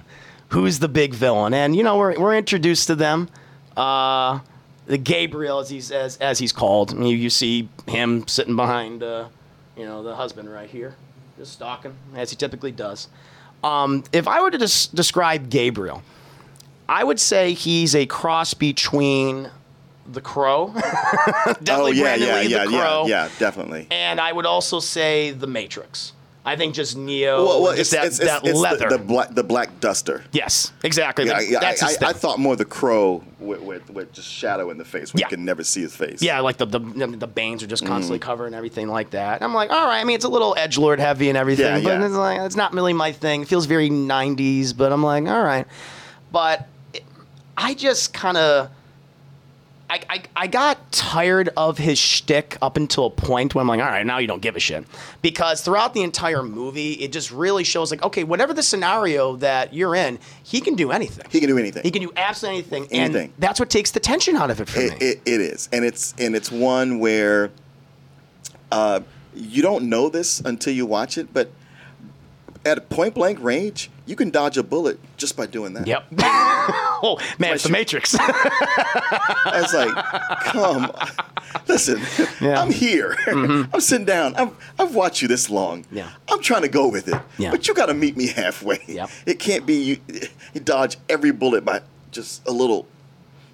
Who's 0.49 0.79
the 0.79 0.89
big 0.89 1.13
villain? 1.15 1.53
And 1.55 1.77
you 1.77 1.83
know 1.83 1.99
we're, 1.99 2.19
we're 2.19 2.37
introduced 2.37 2.87
to 2.89 2.95
them. 2.95 3.29
Uh 3.77 4.41
the 4.87 4.97
Gabriel 4.99 5.59
as 5.59 5.69
he's 5.69 5.91
as, 5.91 6.17
as 6.19 6.39
he's 6.39 6.53
called. 6.53 6.93
You, 6.93 7.09
you 7.09 7.29
see 7.29 7.69
him 7.87 8.27
sitting 8.27 8.57
behind 8.57 9.03
uh 9.03 9.29
you 9.77 9.85
know 9.85 10.03
the 10.03 10.15
husband 10.17 10.51
right 10.51 10.71
here 10.71 10.97
just 11.37 11.53
stalking 11.53 11.95
as 12.15 12.31
he 12.31 12.37
typically 12.37 12.73
does. 12.73 13.09
Um 13.63 14.03
if 14.13 14.27
I 14.27 14.41
were 14.41 14.51
to 14.51 14.59
des- 14.59 14.89
describe 14.95 15.51
Gabriel 15.51 16.03
I 16.89 17.05
would 17.05 17.21
say 17.21 17.53
he's 17.53 17.95
a 17.95 18.07
cross 18.07 18.55
between 18.55 19.51
the 20.13 20.21
Crow 20.21 20.69
definitely 20.75 21.93
oh 22.01 22.05
yeah, 22.05 22.15
yeah, 22.15 22.41
yeah, 22.41 22.65
the 22.65 22.73
yeah, 22.73 22.81
Crow 22.81 23.05
yeah, 23.07 23.29
definitely. 23.39 23.87
and 23.91 24.21
I 24.21 24.33
would 24.33 24.47
also 24.47 24.81
say 24.81 25.31
The 25.33 25.47
Matrix. 25.47 26.13
I 26.45 26.55
think 26.55 26.77
just 26.77 26.97
Neo, 26.97 27.45
Well, 27.45 27.61
well, 27.63 27.75
just 27.77 27.93
it's, 27.93 28.01
that, 28.01 28.07
it's, 28.07 28.19
that 28.19 28.47
it's, 28.47 28.57
leather. 28.57 28.89
the, 28.89 28.99
the 28.99 29.03
black 29.05 29.35
the 29.35 29.43
black 29.43 29.81
duster. 29.81 30.23
yes, 30.31 30.73
exactly. 30.85 31.27
Yeah, 31.27 31.41
That- 31.41 31.57
I, 31.57 31.61
that's 31.61 31.83
I, 31.83 32.11
I, 32.11 32.13
thought 32.13 32.39
more 32.39 32.55
the 32.55 32.65
crow 32.65 33.25
with, 33.41 33.61
with, 33.63 33.91
with 33.91 34.13
just 34.13 34.29
shadow 34.29 34.71
in 34.71 34.79
the 34.79 34.85
face 34.85 35.13
where 35.13 35.23
Yeah. 35.23 35.27
you 35.27 35.31
can 35.37 35.45
never 35.45 35.65
see 35.65 35.81
his 35.81 35.97
face. 35.97 36.23
yeah, 36.23 36.39
like 36.39 36.57
the 36.59 36.67
the, 36.67 36.79
the 36.79 37.27
bangs 37.27 37.65
are 37.65 37.67
just 37.67 37.83
Mm. 37.83 37.89
constantly 37.89 38.21
covered 38.21 38.47
and 38.47 38.55
everything 38.55 38.87
like 38.87 39.11
that. 39.11 39.43
I'm 39.43 39.55
like, 39.55 39.71
all 39.71 39.87
right. 39.87 39.99
I 40.01 40.05
mean, 40.05 40.15
it's 40.15 40.25
a 40.25 40.29
little 40.29 40.55
edge 40.57 40.79
lord 40.79 41.01
heavy 41.01 41.29
and 41.29 41.37
everything, 41.37 41.67
Yeah, 41.67 41.81
but 41.83 41.99
yeah. 41.99 42.07
it's 42.07 42.15
like 42.15 42.41
it's 42.43 42.55
not 42.57 42.73
really 42.73 42.93
my 42.93 43.11
thing. 43.11 43.43
It 43.43 43.49
feels 43.49 43.67
very 43.67 43.91
90s, 43.91 44.77
but 44.77 44.93
I'm 44.93 45.03
like, 45.03 45.27
all 45.27 45.43
right. 45.43 45.67
But 46.31 46.69
it, 46.93 47.03
I 47.57 47.75
just 47.75 48.15
kind 48.15 48.37
of. 48.37 48.71
I, 49.89 50.01
I, 50.11 50.23
I 50.35 50.47
got 50.49 50.91
tired 50.91 51.49
of 51.57 51.79
his 51.79 51.97
shtick 51.99 52.59
up 52.61 52.77
until 52.77 53.07
a 53.07 53.11
point 53.11 53.55
when 53.55 53.63
I'm 53.63 53.69
like, 53.69 53.79
all 53.81 53.87
right, 53.87 54.05
now 54.05 54.19
you 54.19 54.27
don't 54.27 54.43
give 54.43 54.57
a 54.57 54.61
shit. 54.61 54.85
Because 55.23 55.61
throughout 55.61 55.95
the 55.95 56.03
entire 56.03 56.43
movie, 56.43 56.95
it 56.95 57.13
just 57.13 57.31
really 57.31 57.63
shows 57.63 57.93
like, 57.93 58.03
okay, 58.03 58.25
whatever 58.25 58.53
the 58.53 58.65
scenario 58.65 59.37
that 59.37 59.73
you're 59.73 59.95
in, 59.95 60.19
he 60.43 60.61
can 60.61 60.75
do 60.75 60.91
anything. 60.91 61.25
He 61.31 61.39
can 61.39 61.49
do 61.49 61.57
anything. 61.57 61.85
He 61.85 61.93
can 61.93 62.03
do 62.03 62.13
absolutely 62.17 62.59
anything, 62.59 62.89
Anything. 62.91 63.25
and 63.27 63.33
that's 63.39 63.61
what 63.61 63.71
takes 63.71 63.93
the 63.93 64.01
tension 64.01 64.35
out 64.35 64.51
of 64.51 64.61
it 64.61 64.69
for 64.69 64.81
It, 64.81 64.91
me. 65.01 65.07
it, 65.07 65.23
it 65.25 65.41
is, 65.41 65.69
and 65.73 65.85
it's 65.85 66.15
and 66.19 66.35
it's 66.35 66.51
one 66.51 66.99
where 66.99 67.53
uh, 68.73 69.01
you 69.35 69.63
don't 69.63 69.89
know 69.89 70.09
this 70.09 70.41
until 70.41 70.73
you 70.73 70.85
watch 70.87 71.17
it, 71.19 71.33
but 71.33 71.49
at 72.67 72.89
point 72.91 73.15
blank 73.15 73.39
range, 73.41 73.91
you 74.07 74.17
can 74.17 74.31
dodge 74.31 74.59
a 74.59 74.63
bullet 74.63 74.99
just 75.17 75.37
by 75.37 75.47
doing 75.47 75.73
that. 75.75 75.87
Yep. 75.87 76.05
oh 76.19 77.19
man, 77.39 77.55
it's 77.55 77.63
the 77.65 77.71
Matrix. 77.71 78.17
I 78.21 79.61
was 79.63 79.73
like, 79.73 80.43
come, 80.45 80.93
listen, 81.69 82.01
Yeah. 82.41 82.61
I'm 82.61 82.71
here. 82.71 83.17
I'm 83.27 83.81
sitting 83.81 84.05
down. 84.07 84.35
I've, 84.37 84.51
I've 84.79 84.95
watched 84.95 85.23
you 85.23 85.29
this 85.29 85.49
long. 85.49 85.85
Yeah. 85.91 86.11
I'm 86.29 86.43
trying 86.43 86.63
to 86.63 86.69
go 86.69 86.89
with 86.89 87.09
it. 87.09 87.21
Yeah. 87.39 87.51
But 87.51 87.69
you 87.69 87.75
got 87.75 87.87
to 87.87 87.95
meet 87.95 88.17
me 88.17 88.27
halfway. 88.29 88.81
Yep. 88.87 89.11
It 89.27 89.39
can't 89.39 89.65
be 89.65 89.75
you, 89.75 89.99
you 90.55 90.61
dodge 90.61 90.97
every 91.09 91.31
bullet 91.31 91.65
by 91.65 91.83
just 92.11 92.47
a 92.49 92.53
little 92.53 92.87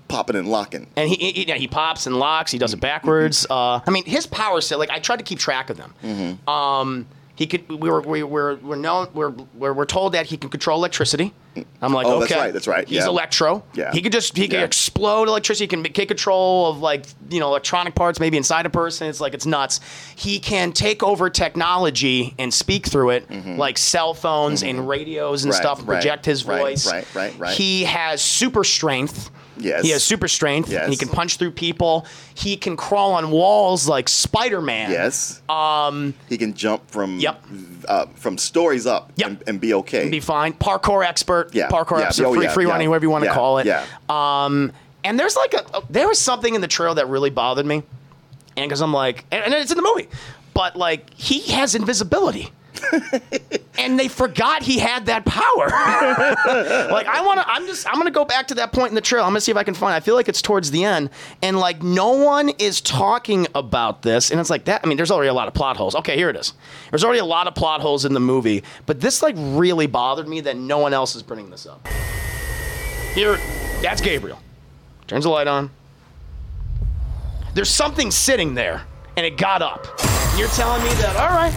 popping 0.09 0.37
and 0.37 0.49
locking. 0.49 0.87
and 0.97 1.09
he, 1.09 1.33
he 1.33 1.49
yeah, 1.49 1.55
he 1.55 1.67
pops 1.67 2.07
and 2.07 2.19
locks. 2.19 2.51
He 2.53 2.59
does 2.59 2.73
it 2.75 2.81
backwards. 2.81 3.47
Uh, 3.49 3.81
I 3.87 3.91
mean, 3.91 4.05
his 4.05 4.27
power 4.27 4.61
set. 4.61 4.79
Like 4.79 4.91
I 4.91 4.99
tried 4.99 5.17
to 5.19 5.25
keep 5.25 5.39
track 5.39 5.71
of 5.71 5.77
them. 5.77 5.95
Mm-hmm. 6.03 6.49
Um, 6.49 7.07
he 7.43 7.47
could. 7.49 7.69
We 7.69 7.91
were 7.91 8.01
we 8.03 8.23
were 8.23 8.55
we're 8.63 8.77
known. 8.77 9.09
We're, 9.15 9.31
we're 9.55 9.73
we're 9.73 9.85
told 9.85 10.13
that 10.15 10.27
he 10.27 10.37
can 10.37 10.49
control 10.49 10.79
electricity. 10.79 11.35
I'm 11.83 11.93
like, 11.93 12.07
Oh, 12.07 12.17
okay, 12.23 12.29
that's 12.29 12.37
right, 12.37 12.53
that's 12.55 12.67
right, 12.69 12.89
He's 12.89 12.99
yeah. 13.01 13.09
electro. 13.09 13.63
Yeah. 13.75 13.93
He 13.93 14.01
could 14.01 14.13
just 14.13 14.35
he 14.37 14.49
could 14.49 14.61
Yeah. 14.61 14.65
explode 14.65 15.29
electricity. 15.29 15.65
He 15.65 15.69
can 15.69 15.83
take 15.93 16.09
control 16.09 16.71
of 16.71 16.79
like 16.79 17.05
you 17.31 17.41
know 17.41 17.49
electronic 17.49 17.95
parts 17.95 18.21
maybe 18.21 18.37
inside 18.37 18.65
a 18.65 18.71
person. 18.71 19.09
It's 19.09 19.21
like 19.21 19.35
it's 19.35 19.45
nuts. 19.45 19.81
He 20.17 20.39
can 20.39 20.73
take 20.73 21.03
over 21.03 21.29
technology 21.29 22.35
and 22.39 22.55
speak 22.55 22.87
through 22.87 23.11
it, 23.11 23.31
like 23.59 23.77
cell 23.79 24.15
phones 24.15 24.63
and 24.63 24.89
radios 24.89 25.45
and 25.45 25.53
Mm-hmm. 25.53 25.59
Right, 25.59 25.63
stuff. 25.63 25.79
and 25.81 25.89
right, 25.89 25.95
Project 25.97 26.25
his 26.27 26.45
right, 26.47 26.61
voice. 26.61 26.87
right, 26.91 27.15
right, 27.15 27.39
right. 27.39 27.55
He 27.57 27.85
has 27.85 28.23
super 28.23 28.65
strength. 28.65 29.31
Yes. 29.59 29.83
He 29.85 29.91
has 29.91 30.03
super 30.03 30.29
strength. 30.29 30.71
Yes. 30.71 30.89
He 30.89 30.97
can 30.97 31.09
punch 31.09 31.37
through 31.37 31.51
people. 31.53 32.07
He 32.35 32.57
can 32.57 32.77
crawl 32.77 33.13
on 33.15 33.31
walls 33.31 33.87
like 33.89 34.09
Spider 34.09 34.61
Man. 34.63 34.91
Yes. 34.91 35.43
Um. 35.49 36.15
He 36.29 36.39
can 36.39 36.55
jump 36.55 36.91
from. 36.91 37.19
Yep. 37.19 37.45
Uh, 37.87 38.07
from 38.15 38.39
stories 38.39 38.87
up. 38.87 39.13
Yep. 39.17 39.29
And, 39.29 39.43
and 39.47 39.61
be 39.61 39.75
okay. 39.75 40.09
Be 40.09 40.21
fine. 40.21 40.53
Parkour 40.55 41.05
expert. 41.05 41.55
Yeah, 41.55 41.69
Parkour 41.69 41.99
yeah, 42.01 42.07
expert. 42.07 42.27
oh, 42.27 42.35
free, 42.35 42.45
yeah, 42.45 42.53
free 42.53 42.65
yeah, 42.67 42.71
running, 42.71 42.89
whatever 42.89 43.05
you 43.05 43.11
want 43.11 43.25
to 43.25 43.31
call 43.31 43.59
it. 43.59 43.67
yeah. 43.67 43.85
Um. 44.09 44.73
And 45.05 45.19
there's 45.19 45.35
like 45.37 45.53
a, 45.55 45.65
a- 45.75 45.83
there 45.91 46.07
was 46.07 46.19
something 46.19 46.55
in 46.55 46.61
the 46.61 46.69
trail 46.69 46.95
that 46.95 47.09
really 47.09 47.31
bothered 47.31 47.67
me, 47.67 47.83
and 48.57 48.69
because 48.69 48.81
I'm 48.81 48.93
like, 48.93 49.25
and, 49.33 49.45
and 49.45 49.53
it's 49.55 49.73
in 49.73 49.77
the 49.77 49.83
movie, 49.83 50.09
but 50.55 50.77
like 50.77 51.13
he 51.15 51.41
has 51.53 51.75
invisibility. 51.75 52.51
and 53.79 53.99
they 53.99 54.09
forgot 54.09 54.63
he 54.63 54.79
had 54.79 55.07
that 55.07 55.25
power. 55.25 55.69
like 56.47 57.07
I 57.07 57.23
want 57.25 57.41
to, 57.41 57.49
I'm 57.49 57.67
just, 57.67 57.87
I'm 57.87 57.95
gonna 57.95 58.11
go 58.11 58.25
back 58.25 58.49
to 58.49 58.55
that 58.57 58.73
point 58.73 58.91
in 58.91 58.95
the 58.95 59.01
trail. 59.01 59.25
I'm 59.25 59.31
gonna 59.31 59.41
see 59.41 59.51
if 59.51 59.57
I 59.57 59.65
can 59.65 59.75
find. 59.75 59.95
I 59.95 60.01
feel 60.01 60.15
like 60.15 60.29
it's 60.29 60.43
towards 60.43 60.71
the 60.71 60.85
end, 60.85 61.11
and 61.43 61.59
like 61.59 61.83
no 61.83 62.13
one 62.13 62.51
is 62.59 62.81
talking 62.81 63.47
about 63.55 64.03
this, 64.03 64.31
and 64.31 64.41
it's 64.41 64.51
like 64.51 64.65
that. 64.65 64.81
I 64.85 64.89
mean, 64.89 64.97
there's 64.97 65.11
already 65.11 65.29
a 65.29 65.35
lot 65.35 65.49
of 65.49 65.55
plot 65.55 65.77
holes. 65.77 65.95
Okay, 65.97 66.17
here 66.17 66.31
it 66.31 66.37
is. 66.37 66.55
There's 66.91 67.05
already 67.05 67.21
a 67.21 67.25
lot 67.25 67.47
of 67.47 67.55
plot 67.55 67.81
holes 67.81 68.05
in 68.05 68.15
the 68.15 68.21
movie, 68.21 68.65
but 68.87 69.01
this 69.01 69.23
like 69.23 69.35
really 69.39 69.87
bothered 69.87 70.29
me 70.29 70.41
that 70.43 70.57
no 70.57 70.79
one 70.79 70.95
else 70.95 71.15
is 71.15 71.23
bringing 71.23 71.51
this 71.51 71.67
up. 71.67 71.87
Here, 73.15 73.39
that's 73.83 74.01
Gabriel. 74.01 74.39
Turns 75.07 75.25
the 75.25 75.31
light 75.31 75.47
on. 75.47 75.71
There's 77.55 77.69
something 77.69 78.11
sitting 78.11 78.55
there, 78.55 78.83
and 79.17 79.27
it 79.27 79.37
got 79.37 79.61
up. 79.61 79.87
You're 80.37 80.49
telling 80.49 80.83
me 80.83 80.89
that? 80.95 81.17
All 81.17 81.29
right. 81.29 81.53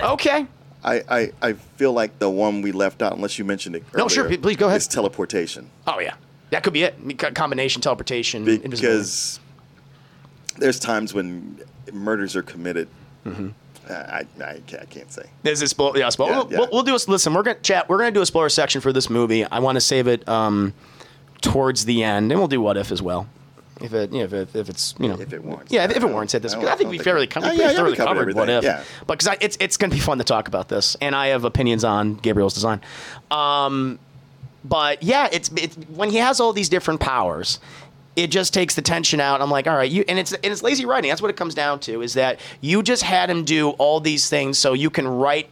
Okay. 0.00 0.46
I, 0.88 1.02
I, 1.08 1.32
I 1.42 1.52
feel 1.52 1.92
like 1.92 2.18
the 2.18 2.30
one 2.30 2.62
we 2.62 2.72
left 2.72 3.02
out, 3.02 3.12
unless 3.14 3.38
you 3.38 3.44
mentioned 3.44 3.76
it 3.76 3.82
earlier. 3.92 4.04
No, 4.04 4.08
sure, 4.08 4.38
please 4.38 4.56
go 4.56 4.66
ahead. 4.68 4.78
Is 4.78 4.88
teleportation. 4.88 5.68
Oh 5.86 5.98
yeah, 6.00 6.14
that 6.50 6.62
could 6.62 6.72
be 6.72 6.84
it. 6.84 6.94
I 7.00 7.04
mean, 7.04 7.16
co- 7.16 7.30
Combination 7.32 7.82
teleportation. 7.82 8.44
because 8.44 9.38
there's 10.56 10.78
times 10.80 11.12
when 11.14 11.60
murders 11.92 12.34
are 12.36 12.42
committed. 12.42 12.88
Mm-hmm. 13.26 13.48
I, 13.90 14.26
I, 14.44 14.60
can't, 14.66 14.82
I 14.82 14.84
can't 14.86 15.10
say. 15.12 15.22
This 15.42 15.62
is 15.62 15.70
spoil- 15.70 15.96
yeah, 15.96 16.08
spoil- 16.10 16.28
Yeah, 16.28 16.36
we'll, 16.38 16.52
yeah. 16.52 16.58
We'll, 16.58 16.68
we'll 16.72 16.82
do 16.82 16.94
a 16.94 17.00
listen. 17.10 17.32
We're 17.34 17.42
gonna 17.42 17.58
chat. 17.60 17.88
We're 17.88 17.98
gonna 17.98 18.10
do 18.10 18.22
a 18.22 18.26
spoiler 18.26 18.48
section 18.48 18.80
for 18.80 18.92
this 18.92 19.08
movie. 19.10 19.44
I 19.44 19.58
want 19.60 19.76
to 19.76 19.80
save 19.80 20.06
it 20.08 20.26
um, 20.28 20.74
towards 21.40 21.84
the 21.84 22.02
end, 22.02 22.30
and 22.32 22.38
we'll 22.40 22.48
do 22.48 22.60
what 22.60 22.76
if 22.76 22.90
as 22.92 23.00
well. 23.02 23.28
If 23.80 23.92
it, 23.94 24.12
you 24.12 24.18
know, 24.18 24.24
if, 24.24 24.32
it, 24.32 24.48
if 24.54 24.68
it's, 24.68 24.94
you 24.98 25.08
know, 25.08 25.20
If 25.20 25.32
it 25.32 25.42
warrants 25.42 25.72
yeah, 25.72 25.84
it. 25.84 25.90
if, 25.90 25.96
if 25.98 26.02
it 26.02 26.06
warrants 26.10 26.34
it, 26.34 26.42
this, 26.42 26.54
I 26.54 26.72
I, 26.72 26.74
think 26.76 26.90
we 26.90 26.98
fairly, 26.98 27.26
Oh, 27.26 27.30
com- 27.30 27.42
we 27.44 27.48
yeah, 27.50 27.54
yeah, 27.70 27.72
thoroughly 27.72 27.90
we 27.92 27.96
covered 27.96 28.18
covered 28.18 28.34
what 28.34 28.48
if, 28.48 28.64
yeah. 28.64 28.82
but 29.06 29.18
because 29.18 29.36
it's 29.40 29.56
it's 29.60 29.76
gonna 29.76 29.94
be 29.94 30.00
fun 30.00 30.18
to 30.18 30.24
talk 30.24 30.48
about 30.48 30.68
this, 30.68 30.96
and 31.00 31.14
I 31.14 31.28
have 31.28 31.44
opinions 31.44 31.84
on 31.84 32.14
Gabriel's 32.16 32.54
design. 32.54 32.80
Um, 33.30 33.98
but 34.64 35.02
yeah, 35.02 35.28
it's 35.32 35.50
it's 35.56 35.76
when 35.94 36.10
he 36.10 36.16
has 36.16 36.40
all 36.40 36.52
these 36.52 36.68
different 36.68 37.00
powers, 37.00 37.60
it 38.16 38.28
just 38.32 38.52
takes 38.52 38.74
the 38.74 38.82
tension 38.82 39.20
out. 39.20 39.40
I'm 39.40 39.50
like, 39.50 39.66
all 39.66 39.76
right, 39.76 39.90
you 39.90 40.04
and 40.08 40.18
it's 40.18 40.32
and 40.32 40.44
it's 40.46 40.62
lazy 40.62 40.84
writing. 40.84 41.08
That's 41.08 41.22
what 41.22 41.30
it 41.30 41.36
comes 41.36 41.54
down 41.54 41.80
to. 41.80 42.02
Is 42.02 42.14
that 42.14 42.40
you 42.60 42.82
just 42.82 43.02
had 43.02 43.30
him 43.30 43.44
do 43.44 43.70
all 43.70 44.00
these 44.00 44.28
things 44.28 44.58
so 44.58 44.72
you 44.72 44.90
can 44.90 45.06
write 45.06 45.48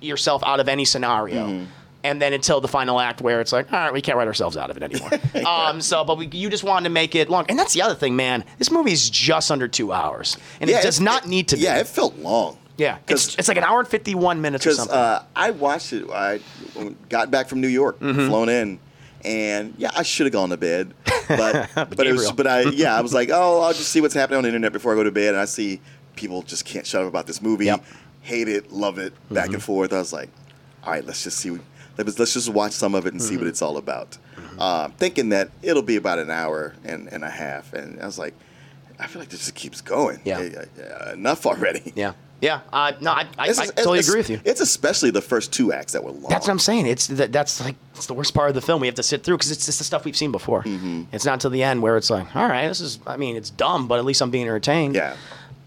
yourself 0.00 0.42
out 0.44 0.60
of 0.60 0.68
any 0.68 0.84
scenario. 0.84 1.46
Mm-hmm. 1.46 1.64
And 2.02 2.20
then 2.20 2.32
until 2.32 2.60
the 2.62 2.68
final 2.68 2.98
act, 2.98 3.20
where 3.20 3.40
it's 3.42 3.52
like, 3.52 3.70
all 3.72 3.78
right, 3.78 3.92
we 3.92 4.00
can't 4.00 4.16
write 4.16 4.26
ourselves 4.28 4.56
out 4.56 4.70
of 4.70 4.76
it 4.78 4.82
anymore. 4.82 5.10
um, 5.46 5.80
so, 5.82 6.02
but 6.04 6.16
we, 6.16 6.26
you 6.32 6.48
just 6.48 6.64
wanted 6.64 6.84
to 6.84 6.90
make 6.90 7.14
it 7.14 7.28
long, 7.28 7.44
and 7.50 7.58
that's 7.58 7.74
the 7.74 7.82
other 7.82 7.94
thing, 7.94 8.16
man. 8.16 8.42
This 8.58 8.70
movie's 8.70 9.10
just 9.10 9.50
under 9.50 9.68
two 9.68 9.92
hours, 9.92 10.38
and 10.62 10.70
it 10.70 10.82
does 10.82 10.98
not 11.00 11.26
need 11.28 11.48
to 11.48 11.56
be. 11.56 11.62
Yeah, 11.62 11.78
it 11.78 11.86
felt 11.86 12.16
long. 12.16 12.56
Yeah, 12.78 12.96
it's, 13.06 13.36
it's 13.38 13.48
like 13.48 13.58
an 13.58 13.64
hour 13.64 13.80
and 13.80 13.86
fifty-one 13.88 14.40
minutes 14.40 14.66
or 14.66 14.70
something. 14.72 14.96
uh, 14.96 15.24
I 15.36 15.50
watched 15.50 15.92
it. 15.92 16.08
I 16.10 16.40
got 17.10 17.30
back 17.30 17.48
from 17.48 17.60
New 17.60 17.68
York, 17.68 18.00
Mm-hmm. 18.00 18.28
flown 18.28 18.48
in, 18.48 18.78
and 19.22 19.74
yeah, 19.76 19.90
I 19.94 20.02
should 20.02 20.24
have 20.24 20.32
gone 20.32 20.48
to 20.48 20.56
bed, 20.56 20.94
but 21.28 21.68
but 21.74 22.06
it 22.06 22.12
was 22.12 22.32
but 22.32 22.46
I 22.46 22.62
yeah 22.70 22.96
I 22.96 23.02
was 23.02 23.12
like, 23.12 23.28
oh, 23.32 23.60
I'll 23.60 23.74
just 23.74 23.90
see 23.90 24.00
what's 24.00 24.14
happening 24.14 24.38
on 24.38 24.42
the 24.44 24.48
internet 24.48 24.72
before 24.72 24.92
I 24.92 24.96
go 24.96 25.04
to 25.04 25.12
bed, 25.12 25.34
and 25.34 25.36
I 25.42 25.44
see 25.44 25.82
people 26.16 26.40
just 26.40 26.64
can't 26.64 26.86
shut 26.86 27.02
up 27.02 27.08
about 27.08 27.26
this 27.26 27.42
movie, 27.42 27.66
Yep. 27.66 27.84
hate 28.22 28.48
it, 28.48 28.72
love 28.72 28.98
it, 28.98 29.12
back 29.30 29.46
Mm-hmm. 29.46 29.54
and 29.54 29.62
forth. 29.62 29.92
I 29.92 29.98
was 29.98 30.14
like, 30.14 30.30
all 30.82 30.92
right, 30.92 31.04
let's 31.04 31.22
just 31.22 31.36
see. 31.36 31.58
Let's 32.06 32.18
let's 32.18 32.34
just 32.34 32.48
watch 32.48 32.72
some 32.72 32.94
of 32.94 33.06
it 33.06 33.12
and 33.12 33.22
see 33.22 33.34
Mm-hmm. 33.34 33.44
what 33.44 33.48
it's 33.48 33.62
all 33.62 33.76
about. 33.76 34.18
Um, 34.58 34.92
thinking 34.92 35.30
that 35.30 35.50
it'll 35.62 35.82
be 35.82 35.96
about 35.96 36.18
an 36.18 36.30
hour 36.30 36.74
and, 36.84 37.08
and 37.08 37.24
a 37.24 37.30
half, 37.30 37.72
and 37.72 38.00
I 38.02 38.04
was 38.06 38.18
like, 38.18 38.34
I 38.98 39.06
feel 39.06 39.20
like 39.20 39.30
this 39.30 39.40
just 39.40 39.54
keeps 39.54 39.80
going. 39.80 40.20
Yeah. 40.24 40.38
Uh, 40.78 40.82
uh, 40.82 41.12
enough 41.14 41.46
already. 41.46 41.92
yeah, 41.96 42.12
yeah. 42.42 42.60
Uh, 42.70 42.92
no, 43.00 43.12
I, 43.12 43.26
I, 43.38 43.48
I 43.48 43.52
totally 43.54 44.00
agree 44.00 44.16
with 44.18 44.28
you. 44.28 44.38
It's 44.44 44.60
especially 44.60 45.10
the 45.12 45.22
first 45.22 45.50
two 45.52 45.72
acts 45.72 45.92
that 45.94 46.04
were 46.04 46.10
long. 46.10 46.28
That's 46.28 46.46
what 46.46 46.52
I'm 46.52 46.58
saying. 46.58 46.86
It's 46.86 47.06
that, 47.06 47.32
that's 47.32 47.58
like 47.64 47.76
it's 47.94 48.04
the 48.06 48.12
worst 48.12 48.34
part 48.34 48.50
of 48.50 48.54
the 48.54 48.60
film. 48.60 48.82
We 48.82 48.86
have 48.86 48.96
to 48.96 49.02
sit 49.02 49.22
through 49.24 49.38
because 49.38 49.50
it's 49.50 49.64
just 49.64 49.78
the 49.78 49.84
stuff 49.84 50.04
we've 50.04 50.16
seen 50.16 50.30
before. 50.32 50.62
Mm-hmm. 50.64 51.04
It's 51.12 51.24
not 51.24 51.34
until 51.34 51.50
the 51.50 51.62
end 51.62 51.80
where 51.80 51.96
it's 51.96 52.10
like, 52.10 52.34
all 52.36 52.46
right, 52.46 52.68
this 52.68 52.80
is. 52.80 52.98
I 53.06 53.16
mean, 53.16 53.36
it's 53.36 53.48
dumb, 53.50 53.88
but 53.88 53.98
at 53.98 54.04
least 54.04 54.20
I'm 54.20 54.30
being 54.30 54.44
entertained. 54.44 54.94
Yeah. 54.94 55.16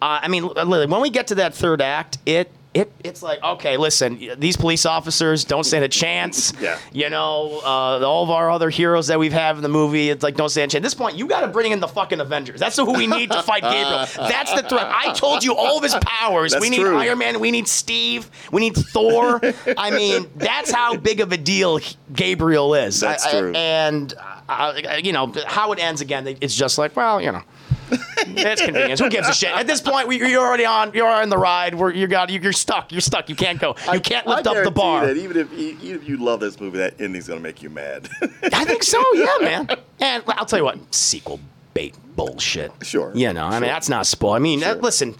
Uh, 0.03 0.19
I 0.21 0.27
mean, 0.27 0.43
when 0.43 1.01
we 1.01 1.09
get 1.09 1.27
to 1.27 1.35
that 1.35 1.55
third 1.55 1.81
act, 1.81 2.19
it. 2.27 2.51
It, 2.73 2.91
it's 3.03 3.21
like 3.21 3.43
okay, 3.43 3.77
listen. 3.77 4.19
These 4.39 4.57
police 4.57 4.85
officers 4.87 5.43
don't 5.45 5.63
stand 5.63 5.83
a 5.85 5.87
chance. 5.87 6.53
Yeah. 6.59 6.79
You 6.91 7.09
know, 7.11 7.61
uh, 7.63 8.03
all 8.03 8.23
of 8.23 8.31
our 8.31 8.49
other 8.49 8.71
heroes 8.71 9.07
that 9.07 9.19
we've 9.19 9.31
had 9.31 9.55
in 9.57 9.61
the 9.61 9.69
movie, 9.69 10.09
it's 10.09 10.23
like 10.23 10.35
don't 10.35 10.49
stand 10.49 10.71
a 10.71 10.73
chance. 10.73 10.75
At 10.79 10.83
this 10.83 10.95
point, 10.95 11.15
you 11.15 11.27
got 11.27 11.41
to 11.41 11.47
bring 11.49 11.71
in 11.71 11.79
the 11.79 11.87
fucking 11.87 12.19
Avengers. 12.19 12.59
That's 12.59 12.75
who 12.75 12.91
we 12.93 13.05
need 13.05 13.29
to 13.31 13.43
fight 13.43 13.61
Gabriel. 13.61 14.07
That's 14.27 14.53
the 14.53 14.67
threat. 14.67 14.87
I 14.87 15.13
told 15.13 15.43
you 15.43 15.55
all 15.55 15.77
of 15.77 15.83
his 15.83 15.95
powers. 16.01 16.53
That's 16.53 16.61
we 16.63 16.69
need 16.71 16.79
true. 16.79 16.97
Iron 16.97 17.19
Man. 17.19 17.39
We 17.39 17.51
need 17.51 17.67
Steve. 17.67 18.29
We 18.51 18.61
need 18.61 18.75
Thor. 18.75 19.39
I 19.77 19.91
mean, 19.91 20.25
that's 20.35 20.71
how 20.71 20.95
big 20.97 21.19
of 21.19 21.31
a 21.31 21.37
deal 21.37 21.79
Gabriel 22.11 22.73
is. 22.73 22.99
That's 22.99 23.23
I- 23.25 23.29
I- 23.29 23.39
true. 23.39 23.53
and 23.53 24.13
uh, 24.49 24.81
you 25.03 25.13
know 25.13 25.31
how 25.45 25.71
it 25.73 25.79
ends 25.79 26.01
again. 26.01 26.25
It's 26.41 26.55
just 26.55 26.77
like, 26.79 26.95
well, 26.95 27.21
you 27.21 27.31
know. 27.31 27.43
It's 27.91 28.61
convenience. 28.61 28.99
Who 28.99 29.09
gives 29.09 29.27
a 29.27 29.33
shit? 29.33 29.51
At 29.51 29.67
this 29.67 29.81
point, 29.81 30.07
we, 30.07 30.17
you're 30.17 30.45
already 30.45 30.65
on. 30.65 30.93
You're 30.93 31.07
on 31.07 31.29
the 31.29 31.37
ride. 31.37 31.75
We're, 31.75 31.91
you 31.91 32.07
got. 32.07 32.29
You're 32.29 32.53
stuck. 32.53 32.91
You're 32.91 33.01
stuck. 33.01 33.29
You 33.29 33.35
can't 33.35 33.59
go. 33.59 33.75
You 33.91 33.99
can't 33.99 34.25
lift 34.25 34.47
I 34.47 34.57
up 34.57 34.63
the 34.63 34.71
bar. 34.71 35.05
That 35.05 35.17
even 35.17 35.37
if 35.37 35.53
even 35.53 36.01
if 36.01 36.07
you 36.07 36.17
love 36.17 36.39
this 36.39 36.59
movie, 36.59 36.77
that 36.79 36.99
ending's 36.99 37.27
gonna 37.27 37.41
make 37.41 37.61
you 37.61 37.69
mad. 37.69 38.09
I 38.53 38.65
think 38.65 38.83
so. 38.83 39.01
Yeah, 39.13 39.37
man. 39.41 39.67
And 39.99 40.23
I'll 40.27 40.45
tell 40.45 40.59
you 40.59 40.65
what. 40.65 40.93
Sequel 40.93 41.39
bait 41.73 41.95
bullshit. 42.15 42.71
Sure, 42.81 43.11
You 43.15 43.31
know. 43.33 43.45
I 43.45 43.59
mean, 43.59 43.69
that's 43.69 43.89
not 43.89 44.05
spoil. 44.05 44.33
I 44.33 44.39
mean, 44.39 44.59
Sure. 44.61 44.71
uh, 44.71 44.75
listen. 44.75 45.15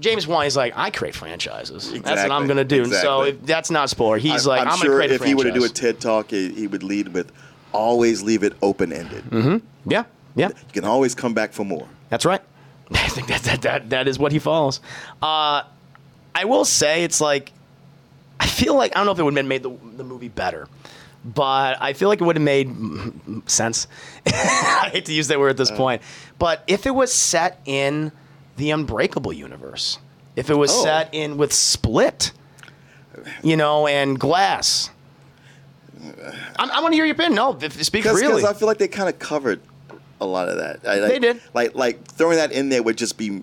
James 0.00 0.28
Wan 0.28 0.46
is 0.46 0.56
like, 0.56 0.74
I 0.76 0.90
create 0.90 1.16
franchises. 1.16 1.90
That's 1.90 2.22
what 2.22 2.30
I'm 2.30 2.46
gonna 2.46 2.62
do. 2.64 2.84
So 2.84 3.22
exactly. 3.22 3.28
if 3.30 3.46
that's 3.46 3.70
not 3.70 3.90
spoiler, 3.90 4.18
he's 4.18 4.46
I'm, 4.46 4.50
like, 4.50 4.60
I'm 4.60 4.68
I'm, 4.68 4.78
sure 4.78 4.90
gonna 4.90 5.06
create 5.08 5.10
if 5.20 5.24
he 5.24 5.34
were 5.34 5.44
to 5.44 5.50
do 5.52 5.64
a 5.64 5.68
TED 5.68 6.00
talk, 6.00 6.30
he, 6.30 6.52
he 6.52 6.66
would 6.68 6.84
lead 6.84 7.08
with, 7.08 7.32
"Always 7.72 8.22
leave 8.22 8.44
it 8.44 8.52
open 8.62 8.92
ended. 8.92 9.24
Mm-hmm. 9.24 9.90
Yeah, 9.90 10.04
yeah. 10.38 10.48
You 10.48 10.72
can 10.72 10.84
always 10.84 11.14
come 11.14 11.34
back 11.34 11.52
for 11.52 11.64
more." 11.64 11.86
That's 12.08 12.24
right. 12.24 12.40
I 12.90 13.08
think 13.08 13.26
that 13.28 13.42
that 13.42 13.62
that, 13.62 13.90
that 13.90 14.08
is 14.08 14.18
what 14.18 14.32
he 14.32 14.38
follows. 14.38 14.80
Uh, 15.20 15.62
I 16.34 16.44
will 16.44 16.64
say 16.64 17.04
it's 17.04 17.20
like 17.20 17.52
I 18.40 18.46
feel 18.46 18.74
like 18.74 18.92
I 18.96 19.00
don't 19.00 19.06
know 19.06 19.12
if 19.12 19.18
it 19.18 19.24
would 19.24 19.36
have 19.36 19.46
made 19.46 19.62
the 19.62 19.76
the 19.96 20.04
movie 20.04 20.28
better, 20.28 20.68
but 21.24 21.76
I 21.80 21.92
feel 21.92 22.08
like 22.08 22.20
it 22.20 22.24
would 22.24 22.36
have 22.36 22.42
made 22.44 22.70
sense. 23.46 23.88
I 24.26 24.88
hate 24.92 25.04
to 25.06 25.12
use 25.12 25.28
that 25.28 25.38
word 25.38 25.50
at 25.50 25.56
this 25.56 25.70
point, 25.70 26.02
but 26.38 26.62
if 26.66 26.86
it 26.86 26.92
was 26.94 27.12
set 27.12 27.60
in 27.66 28.12
the 28.56 28.70
Unbreakable 28.70 29.32
universe, 29.32 29.98
if 30.36 30.48
it 30.50 30.54
was 30.54 30.70
Oh. 30.72 30.84
set 30.84 31.12
in 31.12 31.36
with 31.36 31.52
Split, 31.52 32.32
you 33.42 33.56
know, 33.56 33.86
and 33.86 34.18
Glass. 34.18 34.90
I'm, 36.58 36.70
I 36.70 36.80
want 36.80 36.92
to 36.92 36.96
hear 36.96 37.04
your 37.04 37.14
opinion. 37.14 37.34
No, 37.34 37.58
speak 37.68 38.04
Because 38.04 38.20
really. 38.20 38.44
I 38.44 38.52
feel 38.52 38.68
like 38.68 38.78
they 38.78 38.88
kind 38.88 39.08
of 39.08 39.18
covered 39.18 39.60
a 40.20 40.26
lot 40.26 40.48
of 40.48 40.56
that. 40.58 40.80
I, 40.86 40.98
like, 40.98 41.10
They 41.12 41.18
did. 41.18 41.40
Like 41.54 41.74
like 41.74 42.04
throwing 42.04 42.36
that 42.36 42.52
in 42.52 42.68
there 42.68 42.82
would 42.82 42.98
just 42.98 43.16
be 43.18 43.42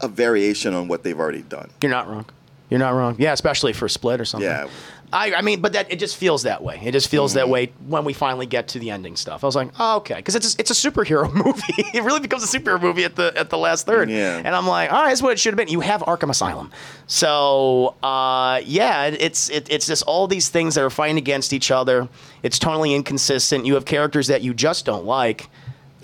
a 0.00 0.08
variation 0.08 0.74
on 0.74 0.88
what 0.88 1.02
they've 1.02 1.18
already 1.18 1.42
done. 1.42 1.70
You're 1.80 1.90
not 1.90 2.08
wrong. 2.08 2.26
You're 2.70 2.80
not 2.80 2.94
wrong. 2.94 3.16
Yeah, 3.18 3.32
especially 3.32 3.72
for 3.72 3.88
Split 3.88 4.20
or 4.20 4.24
something. 4.24 4.48
Yeah. 4.48 4.68
I, 5.12 5.34
I 5.34 5.42
mean, 5.42 5.60
but 5.60 5.74
that 5.74 5.92
it 5.92 5.98
just 5.98 6.16
feels 6.16 6.44
that 6.44 6.62
way. 6.62 6.80
It 6.82 6.92
just 6.92 7.08
feels 7.08 7.34
that 7.34 7.50
way 7.50 7.66
when 7.86 8.04
we 8.04 8.14
finally 8.14 8.46
get 8.46 8.68
to 8.68 8.78
the 8.78 8.90
ending 8.90 9.16
stuff. 9.16 9.44
I 9.44 9.46
was 9.46 9.54
like, 9.54 9.68
oh, 9.78 9.96
okay, 9.98 10.14
because 10.14 10.34
it's 10.34 10.54
it's 10.54 10.70
a 10.70 10.90
superhero 10.90 11.30
movie. 11.44 11.62
it 11.92 12.02
really 12.02 12.20
becomes 12.20 12.42
a 12.42 12.58
superhero 12.58 12.80
movie 12.80 13.04
at 13.04 13.14
the 13.14 13.30
at 13.36 13.50
the 13.50 13.58
last 13.58 13.84
third. 13.84 14.08
Yeah. 14.08 14.38
And 14.38 14.48
I'm 14.48 14.66
like, 14.66 14.90
all 14.90 15.02
right, 15.02 15.10
that's 15.10 15.20
what 15.20 15.32
it 15.32 15.38
should 15.38 15.52
have 15.52 15.58
been. 15.58 15.68
You 15.68 15.80
have 15.80 16.00
Arkham 16.02 16.30
Asylum, 16.30 16.70
so 17.06 17.94
uh, 18.02 18.62
yeah, 18.64 19.04
it's 19.04 19.50
it, 19.50 19.70
it's 19.70 19.86
just 19.86 20.02
all 20.04 20.26
these 20.26 20.48
things 20.48 20.76
that 20.76 20.82
are 20.82 20.90
fighting 20.90 21.18
against 21.18 21.52
each 21.52 21.70
other. 21.70 22.08
It's 22.42 22.58
totally 22.58 22.94
inconsistent. 22.94 23.66
You 23.66 23.74
have 23.74 23.84
characters 23.84 24.28
that 24.28 24.40
you 24.40 24.54
just 24.54 24.86
don't 24.86 25.04
like. 25.04 25.50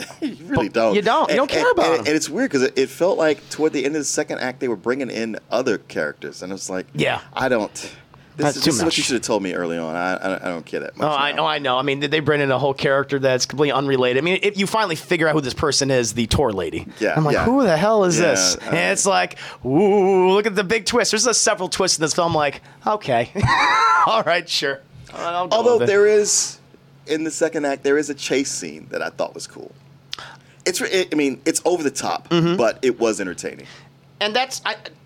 You 0.21 0.37
really 0.47 0.69
don't. 0.69 0.95
you 0.95 1.03
don't. 1.03 1.31
You 1.31 1.37
don't 1.37 1.51
care 1.51 1.71
about 1.71 1.99
and. 1.99 2.07
And 2.09 2.17
it's 2.17 2.29
weird 2.29 2.51
because 2.51 2.63
it, 2.65 2.79
it 2.79 2.89
felt 2.89 3.19
like 3.19 3.49
toward 3.51 3.73
the 3.73 3.85
end 3.85 3.95
of 3.97 4.01
the 4.01 4.05
second 4.05 4.39
act 4.41 4.61
they 4.61 4.69
were 4.69 4.77
bringing 4.77 5.11
in 5.11 5.39
other 5.51 5.79
characters, 5.79 6.43
and 6.43 6.53
it's 6.53 6.69
like, 6.71 6.87
Yeah. 6.95 7.21
I 7.33 7.49
don't. 7.49 7.95
This, 8.37 8.55
is, 8.55 8.63
too 8.63 8.71
this 8.71 8.77
is 8.79 8.85
what 8.85 8.97
you 8.97 9.03
should 9.03 9.15
have 9.15 9.23
told 9.23 9.43
me 9.43 9.53
early 9.55 9.77
on. 9.79 9.97
I, 9.97 10.15
I, 10.15 10.29
don't- 10.29 10.43
I 10.43 10.49
don't 10.49 10.65
care 10.65 10.79
that 10.79 10.97
much. 10.97 11.05
Oh, 11.05 11.11
I 11.11 11.33
know, 11.33 11.45
I 11.45 11.59
know. 11.59 11.77
I 11.77 11.83
mean, 11.83 11.99
they 11.99 12.21
bring 12.21 12.41
in 12.41 12.53
a 12.53 12.59
whole 12.59 12.73
character 12.73 13.19
that's 13.19 13.47
completely 13.47 13.73
unrelated? 13.73 14.23
I 14.23 14.25
mean, 14.25 14.39
if 14.45 14.57
you 14.57 14.69
finally 14.69 14.95
figure 14.95 15.27
out 15.27 15.33
who 15.35 15.41
this 15.41 15.55
person 15.55 15.91
is, 15.91 16.15
the 16.15 16.27
tour 16.29 16.53
lady. 16.53 16.87
Yeah, 17.01 17.15
I'm 17.17 17.25
like, 17.25 17.35
yeah. 17.35 17.45
who 17.45 17.65
the 17.65 17.77
hell 17.77 18.05
is 18.05 18.17
Yeah, 18.21 18.27
this? 18.27 18.55
uh, 18.57 18.61
and 18.67 18.93
it's 18.93 19.07
like, 19.07 19.39
ooh, 19.65 20.31
look 20.31 20.47
at 20.47 20.55
the 20.55 20.63
big 20.63 20.85
twist. 20.87 21.11
There's 21.11 21.27
uh, 21.27 21.33
several 21.33 21.69
twists 21.69 21.99
in 21.99 22.03
this 22.03 22.15
film. 22.15 22.33
Like, 22.33 22.61
okay, 22.87 23.33
all 24.07 24.23
right, 24.23 24.49
sure. 24.49 24.83
Although 25.13 25.81
there 25.85 26.07
is, 26.07 26.61
in 27.09 27.25
the 27.25 27.33
second 27.33 27.65
act, 27.65 27.83
there 27.83 27.99
is 27.99 28.09
a 28.09 28.15
chase 28.15 28.53
scene 28.53 28.87
that 28.91 29.03
I 29.03 29.09
thought 29.09 29.35
was 29.35 29.49
cool. 29.49 29.73
It's, 30.69 30.81
it, 30.81 31.09
I 31.13 31.17
mean, 31.17 31.41
it's 31.45 31.61
over 31.65 31.83
the 31.83 31.91
top, 31.91 32.29
Mm-hmm. 32.29 32.57
but 32.57 32.79
it 32.83 32.99
was 33.01 33.21
entertaining. 33.21 33.67
and 34.21 34.35
that's 34.37 34.61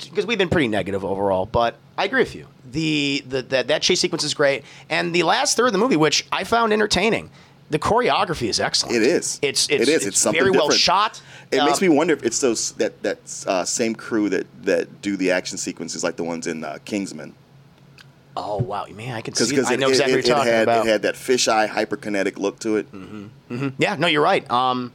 because 0.09 0.27
we've 0.27 0.39
been 0.39 0.49
pretty 0.49 0.69
negative 0.69 1.05
overall, 1.05 1.47
but 1.47 1.77
I 1.99 2.05
agree 2.05 2.21
with 2.23 2.35
you. 2.35 2.47
The, 2.71 3.23
the 3.29 3.43
that 3.43 3.69
that 3.69 3.83
chase 3.83 4.01
sequence 4.01 4.25
is 4.25 4.35
great, 4.35 4.65
and 4.89 5.15
the 5.15 5.23
last 5.25 5.57
third 5.57 5.67
of 5.67 5.73
the 5.73 5.79
movie, 5.79 5.97
which 5.97 6.27
I 6.33 6.45
found 6.45 6.73
entertaining, 6.73 7.31
the 7.71 7.79
choreography 7.79 8.49
is 8.49 8.59
excellent. 8.61 8.97
It 8.97 9.03
is. 9.03 9.39
It's 9.43 9.69
it's 9.69 9.83
It 9.83 9.89
is. 9.89 9.97
It's, 9.97 10.07
It's 10.07 10.19
something 10.19 10.41
very 10.41 10.51
well 10.51 10.71
shot. 10.71 11.21
It 11.51 11.63
makes 11.65 11.83
Um, 11.83 11.89
me 11.89 11.95
wonder 11.95 12.15
if 12.15 12.23
it's 12.23 12.41
those 12.41 12.73
that 12.73 13.03
that 13.03 13.19
uh, 13.47 13.65
same 13.67 13.95
crew 13.95 14.31
that 14.31 14.47
that 14.65 15.03
do 15.03 15.17
the 15.19 15.31
action 15.33 15.59
sequences 15.59 16.03
like 16.03 16.17
the 16.17 16.25
ones 16.25 16.47
in 16.47 16.65
uh, 16.65 16.79
Kingsman. 16.87 17.35
Oh 18.35 18.57
wow, 18.57 18.87
man, 18.87 19.15
I 19.15 19.21
can 19.21 19.35
see. 19.35 19.51
Because 19.51 19.71
I 19.71 19.75
it, 19.75 19.81
know 19.81 19.89
it, 19.89 19.91
exactly 19.91 20.15
it, 20.15 20.17
what 20.17 20.27
you're 20.27 20.37
talking 20.37 20.53
had 20.53 20.63
about. 20.63 20.87
it 20.87 20.89
had 20.89 21.03
that 21.03 21.15
fisheye 21.17 21.69
hyperkinetic 21.69 22.39
look 22.39 22.59
to 22.61 22.77
it. 22.77 22.87
Yeah, 23.79 23.97
no, 23.97 24.07
you're 24.07 24.23
right. 24.23 24.51
Um, 24.51 24.93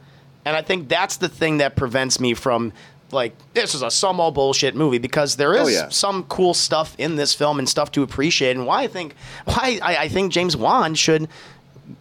and 0.48 0.56
I 0.56 0.62
think 0.62 0.88
that's 0.88 1.18
the 1.18 1.28
thing 1.28 1.58
that 1.58 1.76
prevents 1.76 2.18
me 2.18 2.34
from 2.34 2.72
like 3.10 3.32
this 3.54 3.74
is 3.74 3.82
a 3.82 3.90
some 3.90 4.20
all 4.20 4.30
bullshit 4.30 4.74
movie 4.74 4.98
because 4.98 5.36
there 5.36 5.54
is 5.54 5.60
Oh, 5.60 5.68
yeah. 5.68 5.88
some 5.88 6.24
cool 6.24 6.52
stuff 6.54 6.94
in 6.98 7.16
this 7.16 7.32
film 7.34 7.58
and 7.58 7.68
stuff 7.68 7.90
to 7.92 8.02
appreciate. 8.02 8.56
And 8.56 8.66
why 8.66 8.82
I 8.82 8.86
think 8.86 9.14
why 9.46 9.78
I, 9.82 9.96
I 9.96 10.08
think 10.08 10.32
James 10.32 10.56
Wan 10.56 10.94
should 10.94 11.28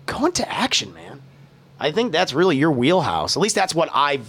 go 0.05 0.25
into 0.25 0.47
action, 0.51 0.93
man. 0.93 1.21
I 1.79 1.91
think 1.91 2.11
that's 2.11 2.33
really 2.33 2.57
your 2.57 2.71
wheelhouse. 2.71 3.37
At 3.37 3.41
least 3.41 3.55
that's 3.55 3.75
what 3.75 3.89
I've 3.93 4.25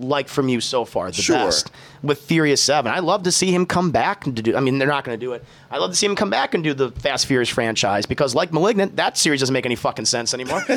liked 0.00 0.28
from 0.30 0.48
you 0.48 0.60
so 0.60 0.84
far. 0.84 1.10
The 1.10 1.22
Sure. 1.22 1.36
best 1.36 1.70
with 2.02 2.20
Furious 2.22 2.62
Seven. 2.62 2.92
I 2.92 2.98
love 3.00 3.22
to 3.24 3.32
see 3.32 3.52
him 3.52 3.66
come 3.66 3.90
back 3.90 4.26
and 4.26 4.36
to 4.36 4.42
do. 4.42 4.56
I 4.56 4.60
mean, 4.60 4.78
they're 4.78 4.88
not 4.88 5.04
going 5.04 5.18
to 5.18 5.24
do 5.24 5.32
it. 5.32 5.44
I 5.70 5.78
love 5.78 5.90
to 5.90 5.96
see 5.96 6.06
him 6.06 6.14
come 6.16 6.30
back 6.30 6.54
and 6.54 6.62
do 6.62 6.74
the 6.74 6.90
Fast 6.90 7.26
Furious 7.26 7.48
franchise 7.48 8.06
because, 8.06 8.34
like 8.34 8.52
Malignant, 8.52 8.96
that 8.96 9.16
series 9.18 9.40
doesn't 9.40 9.52
make 9.52 9.66
any 9.66 9.76
fucking 9.76 10.04
sense 10.06 10.34
anymore. 10.34 10.62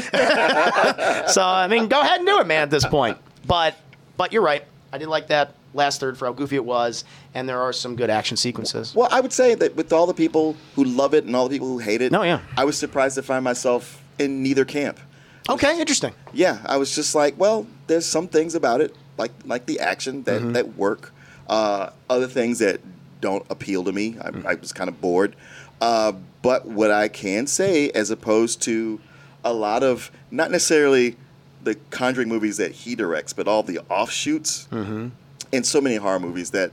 so 1.28 1.44
I 1.44 1.68
mean, 1.70 1.88
go 1.88 2.02
ahead 2.02 2.20
and 2.20 2.28
do 2.28 2.40
it, 2.40 2.48
man. 2.48 2.64
At 2.64 2.70
this 2.70 2.86
point, 2.86 3.18
but 3.46 3.76
but 4.18 4.34
you're 4.34 4.42
right. 4.42 4.64
I 4.92 4.98
did 4.98 5.08
like 5.08 5.28
that 5.28 5.54
last 5.74 6.00
third 6.00 6.18
for 6.18 6.26
how 6.26 6.34
goofy 6.34 6.56
it 6.56 6.66
was, 6.66 7.04
and 7.36 7.48
there 7.48 7.62
are 7.62 7.72
some 7.72 7.96
good 7.96 8.10
action 8.10 8.38
sequences. 8.38 8.96
Well, 8.96 9.08
I 9.12 9.20
would 9.22 9.32
say 9.34 9.54
that 9.56 9.76
with 9.76 9.94
all 9.94 10.08
the 10.08 10.14
people 10.16 10.56
who 10.76 10.84
love 10.84 11.14
it 11.14 11.26
and 11.26 11.36
all 11.36 11.48
the 11.48 11.56
people 11.56 11.68
who 11.68 11.78
hate 11.78 12.02
it, 12.02 12.12
No, 12.12 12.24
yeah. 12.24 12.40
I 12.58 12.66
was 12.66 12.78
surprised 12.78 13.16
to 13.16 13.22
find 13.22 13.44
myself 13.44 14.02
in 14.18 14.42
neither 14.42 14.66
camp. 14.66 15.00
Okay, 15.48 15.80
interesting. 15.80 16.14
Yeah, 16.34 16.58
I 16.66 16.78
was 16.78 16.94
just 16.96 17.14
like, 17.16 17.36
well, 17.38 17.68
there's 17.88 18.06
some 18.06 18.28
things 18.28 18.56
about 18.56 18.82
it, 18.82 18.96
like 19.20 19.32
like 19.46 19.68
the 19.68 19.80
action 19.80 20.24
that 20.24 20.42
Mm-hmm. 20.42 20.54
that 20.54 20.76
work. 20.76 21.14
Uh, 21.48 21.90
other 22.10 22.28
things 22.28 22.60
that 22.60 22.80
don't 23.22 23.46
appeal 23.50 23.84
to 23.84 23.92
me. 23.92 24.16
I, 24.22 24.30
Mm. 24.32 24.46
I 24.46 24.54
was 24.56 24.72
kind 24.74 24.88
of 24.90 25.00
bored. 25.02 25.36
Uh, 25.82 26.14
but 26.42 26.66
what 26.66 26.90
I 26.92 27.08
can 27.08 27.48
say, 27.48 27.90
as 27.92 28.10
opposed 28.12 28.62
to 28.64 29.00
a 29.44 29.54
lot 29.54 29.82
of 29.84 30.10
not 30.32 30.52
necessarily 30.52 31.18
the 31.64 31.76
Conjuring 31.90 32.30
movies 32.30 32.58
that 32.58 32.72
he 32.72 32.96
directs, 32.96 33.34
but 33.34 33.48
all 33.48 33.64
the 33.64 33.80
offshoots 33.90 34.68
Mm-hmm. 34.72 35.08
in 35.52 35.64
so 35.64 35.82
many 35.82 35.96
horror 35.98 36.20
movies 36.20 36.52
that 36.52 36.72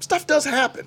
stuff 0.00 0.26
does 0.26 0.44
happen. 0.44 0.86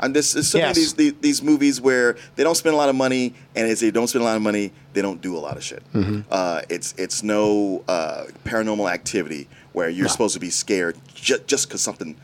And 0.00 0.14
this 0.16 0.34
is 0.34 0.48
so 0.50 0.58
many 0.58 0.70
of 0.70 0.76
these, 0.76 0.94
these 0.94 1.12
these 1.20 1.42
movies 1.42 1.80
where 1.80 2.16
they 2.36 2.42
don't 2.44 2.54
spend 2.56 2.74
a 2.74 2.76
lot 2.76 2.88
of 2.88 2.96
money, 2.96 3.34
and 3.54 3.68
as 3.68 3.80
they 3.80 3.90
don't 3.90 4.08
spend 4.08 4.22
a 4.22 4.24
lot 4.26 4.36
of 4.36 4.42
money, 4.42 4.72
they 4.94 5.02
don't 5.02 5.20
do 5.20 5.36
a 5.36 5.38
lot 5.40 5.56
of 5.56 5.62
shit. 5.62 5.82
Mm-hmm. 5.92 6.20
Uh, 6.30 6.62
it's 6.68 6.94
it's 6.98 7.22
no 7.22 7.84
uh, 7.88 8.24
paranormal 8.44 8.90
activity 8.90 9.48
where 9.72 9.88
you're 9.88 10.08
supposed 10.08 10.34
to 10.34 10.40
be 10.40 10.50
scared 10.50 10.96
ju- 11.14 11.38
just 11.46 11.68
because 11.68 11.80
something 11.80 12.16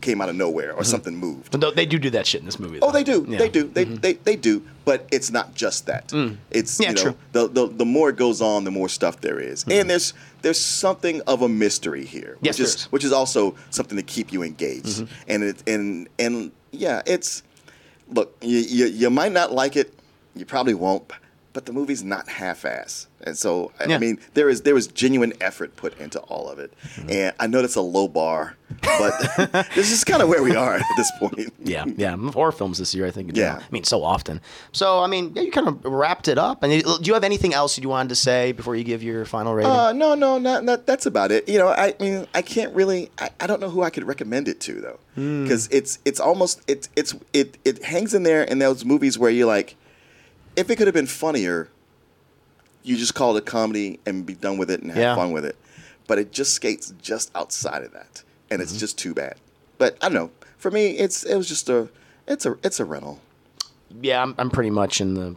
came 0.00 0.20
out 0.20 0.28
of 0.28 0.34
nowhere 0.34 0.72
or 0.74 0.82
something 0.82 1.14
moved. 1.16 1.56
But 1.58 1.76
they 1.76 1.86
do 1.86 1.96
do 1.96 2.10
that 2.10 2.26
shit 2.26 2.40
in 2.40 2.46
this 2.46 2.58
movie. 2.58 2.80
Oh, 2.82 2.90
they 2.90 3.04
do. 3.04 3.24
Yeah. 3.28 3.38
They 3.38 3.48
do. 3.48 3.62
They, 3.68 3.84
they 3.84 4.12
they 4.14 4.34
do. 4.36 4.62
But 4.84 5.06
it's 5.12 5.30
not 5.30 5.54
just 5.54 5.86
that. 5.86 6.12
It's 6.50 6.80
Yeah, 6.80 6.88
you 6.88 6.94
know 6.96 7.02
true. 7.02 7.16
the, 7.30 7.48
the 7.48 7.66
the 7.68 7.84
more 7.84 8.10
it 8.10 8.16
goes 8.16 8.40
on, 8.42 8.64
the 8.64 8.72
more 8.72 8.88
stuff 8.88 9.20
there 9.20 9.38
is. 9.38 9.64
and 9.70 9.88
there's 9.88 10.12
there's 10.42 10.58
something 10.58 11.20
of 11.28 11.42
a 11.42 11.48
mystery 11.48 12.04
here, 12.04 12.36
Yes, 12.42 12.54
which 12.54 12.56
there 12.58 12.66
is 12.66 12.74
is. 12.74 12.84
which 12.92 13.04
is 13.04 13.12
also 13.12 13.54
something 13.70 13.96
to 13.96 14.02
keep 14.02 14.32
you 14.32 14.42
engaged. 14.42 15.06
And 15.28 15.44
it 15.44 15.62
and 15.68 16.08
and 16.18 16.50
yeah, 16.72 17.02
it's 17.06 17.42
look 18.08 18.36
you, 18.40 18.58
you 18.58 18.86
you 18.86 19.10
might 19.10 19.32
not 19.32 19.52
like 19.52 19.76
it, 19.76 19.94
you 20.34 20.44
probably 20.44 20.74
won't. 20.74 21.10
But 21.54 21.66
the 21.66 21.72
movie's 21.74 22.02
not 22.02 22.28
half-ass, 22.30 23.08
and 23.24 23.36
so 23.36 23.72
I- 23.78 23.92
I 23.94 23.98
mean 23.98 24.18
there 24.32 24.48
is 24.48 24.62
there 24.62 24.74
was 24.74 24.86
genuine 24.86 25.34
effort 25.40 25.76
put 25.76 25.98
into 26.00 26.18
all 26.20 26.48
of 26.48 26.58
it, 26.58 26.72
and 27.10 27.34
I 27.38 27.46
know 27.46 27.60
that's 27.60 27.76
a 27.76 27.82
low 27.82 28.08
bar, 28.08 28.56
but 28.80 29.12
this 29.74 29.92
is 29.92 30.02
kind 30.02 30.22
of 30.22 30.30
where 30.30 30.42
we 30.42 30.56
are 30.56 30.76
at 30.76 30.86
this 30.96 31.12
point. 31.18 31.52
Yeah, 31.64 31.84
yeah. 31.96 32.16
Horror 32.16 32.52
films 32.52 32.78
this 32.78 32.94
year, 32.94 33.06
I 33.06 33.10
think. 33.10 33.36
Yeah. 33.36 33.56
I 33.60 33.62
mean, 33.70 33.84
so 33.84 34.02
often. 34.02 34.40
So, 34.72 34.98
I 35.00 35.06
mean, 35.06 35.32
yeah, 35.34 35.42
you 35.42 35.50
kind 35.52 35.68
of 35.68 35.84
wrapped 35.84 36.26
it 36.26 36.38
up. 36.38 36.62
And 36.64 36.82
do 36.82 36.98
you 37.04 37.14
have 37.14 37.22
anything 37.24 37.54
else 37.54 37.78
you 37.78 37.88
wanted 37.88 38.08
to 38.08 38.14
say 38.16 38.50
before 38.52 38.74
you 38.74 38.82
give 38.84 39.02
your 39.02 39.24
final 39.24 39.54
rating? 39.54 39.70
Uh, 39.70 39.92
no, 39.92 40.14
no, 40.16 40.38
not, 40.38 40.64
not 40.64 40.86
that's 40.86 41.06
about 41.06 41.30
it. 41.30 41.48
You 41.48 41.58
know, 41.58 41.68
I 41.68 41.94
mean, 42.00 42.26
I 42.34 42.42
can't 42.42 42.74
really. 42.74 43.10
I, 43.18 43.30
I 43.40 43.46
don't 43.46 43.60
know 43.60 43.70
who 43.70 43.82
I 43.82 43.90
could 43.90 44.04
recommend 44.06 44.48
it 44.48 44.58
to 44.62 44.80
though, 44.80 44.98
Hmm. 45.14 45.44
because 45.44 45.68
it's 45.70 45.98
it's 46.04 46.18
almost 46.18 46.60
it's 46.66 46.88
it's 46.96 47.14
it 47.32 47.58
it 47.64 47.84
hangs 47.84 48.12
in 48.14 48.22
there 48.24 48.42
in 48.42 48.58
those 48.58 48.84
movies 48.84 49.18
where 49.18 49.30
you're 49.30 49.46
like, 49.46 49.76
if 50.56 50.70
it 50.70 50.76
could 50.76 50.86
have 50.86 50.94
been 50.94 51.06
funnier, 51.06 51.68
you 52.82 52.96
just 52.96 53.14
call 53.14 53.36
it 53.36 53.40
a 53.40 53.44
comedy 53.44 54.00
and 54.06 54.26
be 54.26 54.34
done 54.34 54.58
with 54.58 54.70
it 54.70 54.80
and 54.82 54.90
have 54.90 54.98
Yeah. 55.00 55.14
fun 55.16 55.32
with 55.32 55.44
it, 55.44 55.56
but 56.06 56.18
it 56.18 56.32
just 56.32 56.52
skates 56.54 56.92
just 57.00 57.30
outside 57.34 57.82
of 57.82 57.92
that, 57.92 58.22
and 58.50 58.60
Mm-hmm. 58.60 58.62
it's 58.62 58.76
just 58.78 58.98
too 58.98 59.14
bad. 59.14 59.34
But 59.78 59.96
I 60.02 60.08
don't 60.08 60.14
know. 60.14 60.30
For 60.58 60.70
me, 60.70 60.90
it's 60.98 61.24
it 61.24 61.36
was 61.36 61.48
just 61.48 61.68
a 61.68 61.88
it's 62.26 62.46
a 62.46 62.56
it's 62.62 62.78
a 62.80 62.84
rental. 62.84 63.20
yeah, 64.00 64.22
I'm, 64.22 64.34
I'm 64.38 64.50
pretty 64.50 64.70
much 64.70 65.00
in 65.00 65.14
the 65.14 65.36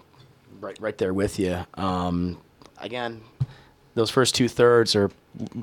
right 0.62 0.78
right 0.80 0.98
there 0.98 1.14
with 1.14 1.40
you. 1.40 1.66
Um, 1.76 2.40
again, 2.80 3.22
those 3.96 4.10
first 4.12 4.36
two 4.36 4.48
thirds 4.48 4.96
are 4.96 5.06
a 5.06 5.10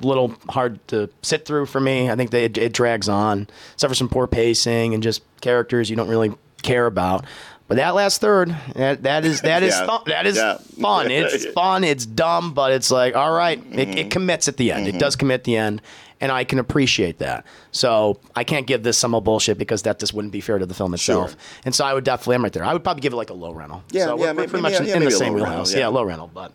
little 0.04 0.34
hard 0.50 0.86
to 0.88 1.08
sit 1.22 1.44
through 1.46 1.66
for 1.66 1.80
me. 1.80 2.10
I 2.10 2.16
think 2.16 2.30
they, 2.30 2.44
it, 2.44 2.58
it 2.58 2.72
drags 2.72 3.08
on, 3.08 3.46
except 3.74 3.90
for 3.90 3.94
some 3.94 4.08
poor 4.08 4.26
pacing 4.26 4.94
and 4.94 5.02
just 5.02 5.22
characters 5.40 5.88
you 5.90 5.96
don't 5.96 6.08
really 6.08 6.32
care 6.62 6.86
about. 6.86 7.24
But 7.72 7.76
that 7.76 7.94
last 7.94 8.20
third, 8.20 8.54
that, 8.74 9.02
that 9.04 9.24
is 9.24 9.40
that 9.40 9.62
is 9.68 9.74
Yeah. 9.74 9.86
fun. 9.86 10.00
That 10.06 10.26
is 10.26 10.36
Yeah. 10.36 10.58
fun. 10.80 11.06
It's 11.10 11.46
fun. 11.46 11.84
It's 11.84 12.04
dumb, 12.04 12.52
but 12.52 12.72
it's 12.72 12.90
like 12.90 13.16
all 13.16 13.32
right. 13.32 13.58
It, 13.58 13.88
Mm-hmm. 13.88 13.98
it 13.98 14.10
commits 14.10 14.46
at 14.48 14.56
the 14.58 14.72
end. 14.72 14.86
It 14.88 14.98
does 14.98 15.16
commit 15.16 15.36
at 15.40 15.44
the 15.44 15.56
end, 15.56 15.80
and 16.20 16.30
I 16.30 16.44
can 16.44 16.58
appreciate 16.58 17.18
that. 17.20 17.46
So 17.70 18.18
I 18.36 18.44
can't 18.44 18.66
give 18.66 18.82
this 18.82 18.98
some 18.98 19.12
bullshit 19.24 19.56
because 19.56 19.82
that 19.82 19.98
just 19.98 20.12
wouldn't 20.12 20.32
be 20.32 20.40
fair 20.42 20.58
to 20.58 20.66
the 20.66 20.74
film 20.74 20.92
itself. 20.92 21.30
Sure. 21.30 21.38
And 21.64 21.74
so 21.74 21.84
I 21.86 21.94
would 21.94 22.04
definitely, 22.04 22.34
I'm 22.34 22.42
right 22.44 22.52
there. 22.52 22.64
I 22.64 22.72
would 22.74 22.84
probably 22.84 23.00
give 23.00 23.14
it 23.14 23.16
like 23.16 23.30
a 23.30 23.34
low 23.34 23.52
rental. 23.52 23.82
Yeah, 23.90 24.04
so 24.04 24.18
yeah, 24.18 24.26
we're, 24.26 24.34
maybe- 24.34 24.48
pretty 24.50 24.62
much 24.62 24.72
yeah, 24.74 24.82
in, 24.82 25.02
in 25.02 25.04
the 25.04 25.10
same 25.10 25.32
rental, 25.32 25.50
wheelhouse. 25.50 25.72
yeah. 25.72 25.80
Yeah, 25.80 25.86
low 25.88 26.02
rental, 26.04 26.30
but 26.32 26.52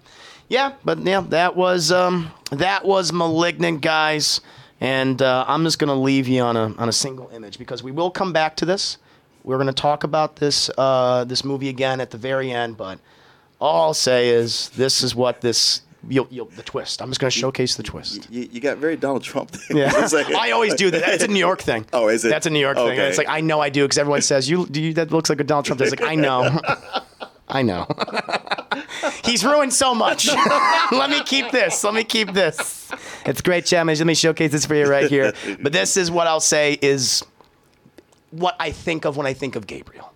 yeah, 0.50 0.74
but 0.86 1.00
yeah, 1.00 1.22
that 1.30 1.56
was 1.56 1.92
um, 1.92 2.32
that 2.52 2.86
was 2.86 3.12
malignant, 3.12 3.82
guys. 3.82 4.40
And 4.80 5.20
uh, 5.24 5.44
I'm 5.48 5.64
just 5.64 5.80
gonna 5.80 5.96
leave 6.00 6.28
you 6.28 6.42
on 6.44 6.56
a 6.56 6.72
on 6.78 6.88
a 6.88 6.92
single 6.94 7.30
image 7.34 7.58
because 7.58 7.82
we 7.82 7.92
will 7.92 8.12
come 8.12 8.32
back 8.32 8.56
to 8.58 8.66
this. 8.66 8.98
We're 9.48 9.58
gonna 9.58 9.72
talk 9.72 10.04
about 10.04 10.36
this 10.36 10.70
uh, 10.78 11.24
this 11.24 11.46
movie 11.46 11.70
again 11.70 12.02
at 12.02 12.12
the 12.12 12.18
very 12.18 12.52
end, 12.52 12.76
but 12.76 13.00
all 13.62 13.84
I'll 13.84 13.94
say 13.94 14.28
is 14.28 14.68
this 14.72 15.02
is 15.02 15.16
what 15.16 15.40
this 15.40 15.84
you'll, 16.06 16.28
you'll, 16.30 16.48
the 16.48 16.64
twist. 16.64 17.02
I'm 17.02 17.08
just 17.10 17.22
gonna 17.22 17.32
showcase 17.32 17.76
the 17.76 17.84
twist. 17.84 18.30
You, 18.30 18.50
you 18.52 18.60
got 18.60 18.78
very 18.78 18.98
Donald 18.98 19.24
Trump. 19.24 19.52
There. 19.52 19.78
Yeah, 19.78 19.92
It's 20.04 20.12
like- 20.12 20.36
I 20.36 20.52
always 20.52 20.76
do 20.76 20.92
that. 20.92 21.08
It's 21.14 21.24
a 21.24 21.30
New 21.30 21.40
York 21.40 21.62
thing. 21.62 21.86
Oh, 21.94 22.10
is 22.10 22.26
it? 22.26 22.28
That's 22.28 22.46
a 22.46 22.50
New 22.50 22.60
York 22.60 22.76
thing. 22.76 22.88
Okay. 22.88 23.08
It's 23.08 23.18
like 23.18 23.30
I 23.30 23.40
know 23.40 23.62
I 23.62 23.70
do 23.70 23.86
because 23.86 23.98
everyone 23.98 24.22
says 24.22 24.50
you 24.50 24.66
do. 24.66 24.82
You, 24.82 24.94
that 24.96 25.12
looks 25.12 25.30
like 25.30 25.40
a 25.40 25.46
Donald 25.46 25.64
Trump. 25.66 25.80
It's 25.80 25.92
like 25.92 26.02
I 26.04 26.16
know, 26.16 26.60
I 27.48 27.62
know. 27.62 27.88
He's 29.24 29.46
ruined 29.46 29.72
so 29.74 29.96
much. 29.96 30.28
Let 30.92 31.10
me 31.10 31.24
keep 31.24 31.52
this. 31.52 31.86
Let 31.86 31.94
me 31.94 32.04
keep 32.04 32.34
this. 32.34 32.92
It's 33.26 33.40
great, 33.40 33.66
Challenge. 33.66 33.98
Let 33.98 34.08
me 34.08 34.14
showcase 34.14 34.52
this 34.52 34.66
for 34.66 34.76
you 34.76 34.88
right 34.88 35.10
here. 35.10 35.32
But 35.62 35.72
this 35.72 35.96
is 35.96 36.12
what 36.12 36.28
I'll 36.28 36.42
say 36.42 36.78
is 36.82 37.24
what 38.32 38.56
I 38.60 38.72
think 38.72 39.06
of 39.06 39.18
when 39.18 39.26
I 39.28 39.34
think 39.34 39.56
of 39.56 39.68
Gabriel. 39.68 40.12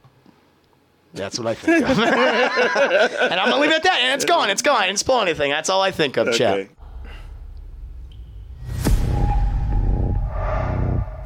That's 1.14 1.38
what 1.38 1.48
I 1.48 1.54
think 1.56 1.84
of. 1.84 2.00
and 2.00 2.10
I'm 3.40 3.50
gonna 3.50 3.62
leave 3.62 3.72
it 3.72 3.76
at 3.76 3.84
that. 3.84 4.00
And 4.02 4.14
it's 4.16 4.26
gone. 4.26 4.50
It's 4.50 4.62
gone. 4.62 4.82
I 4.82 4.88
didn't 4.88 5.00
spoil 5.00 5.22
anything. 5.22 5.52
That's 5.52 5.70
all 5.70 5.82
I 5.82 5.92
think 5.92 6.18
of, 6.18 6.28
Okay. 6.30 6.38
Chad. 6.38 6.70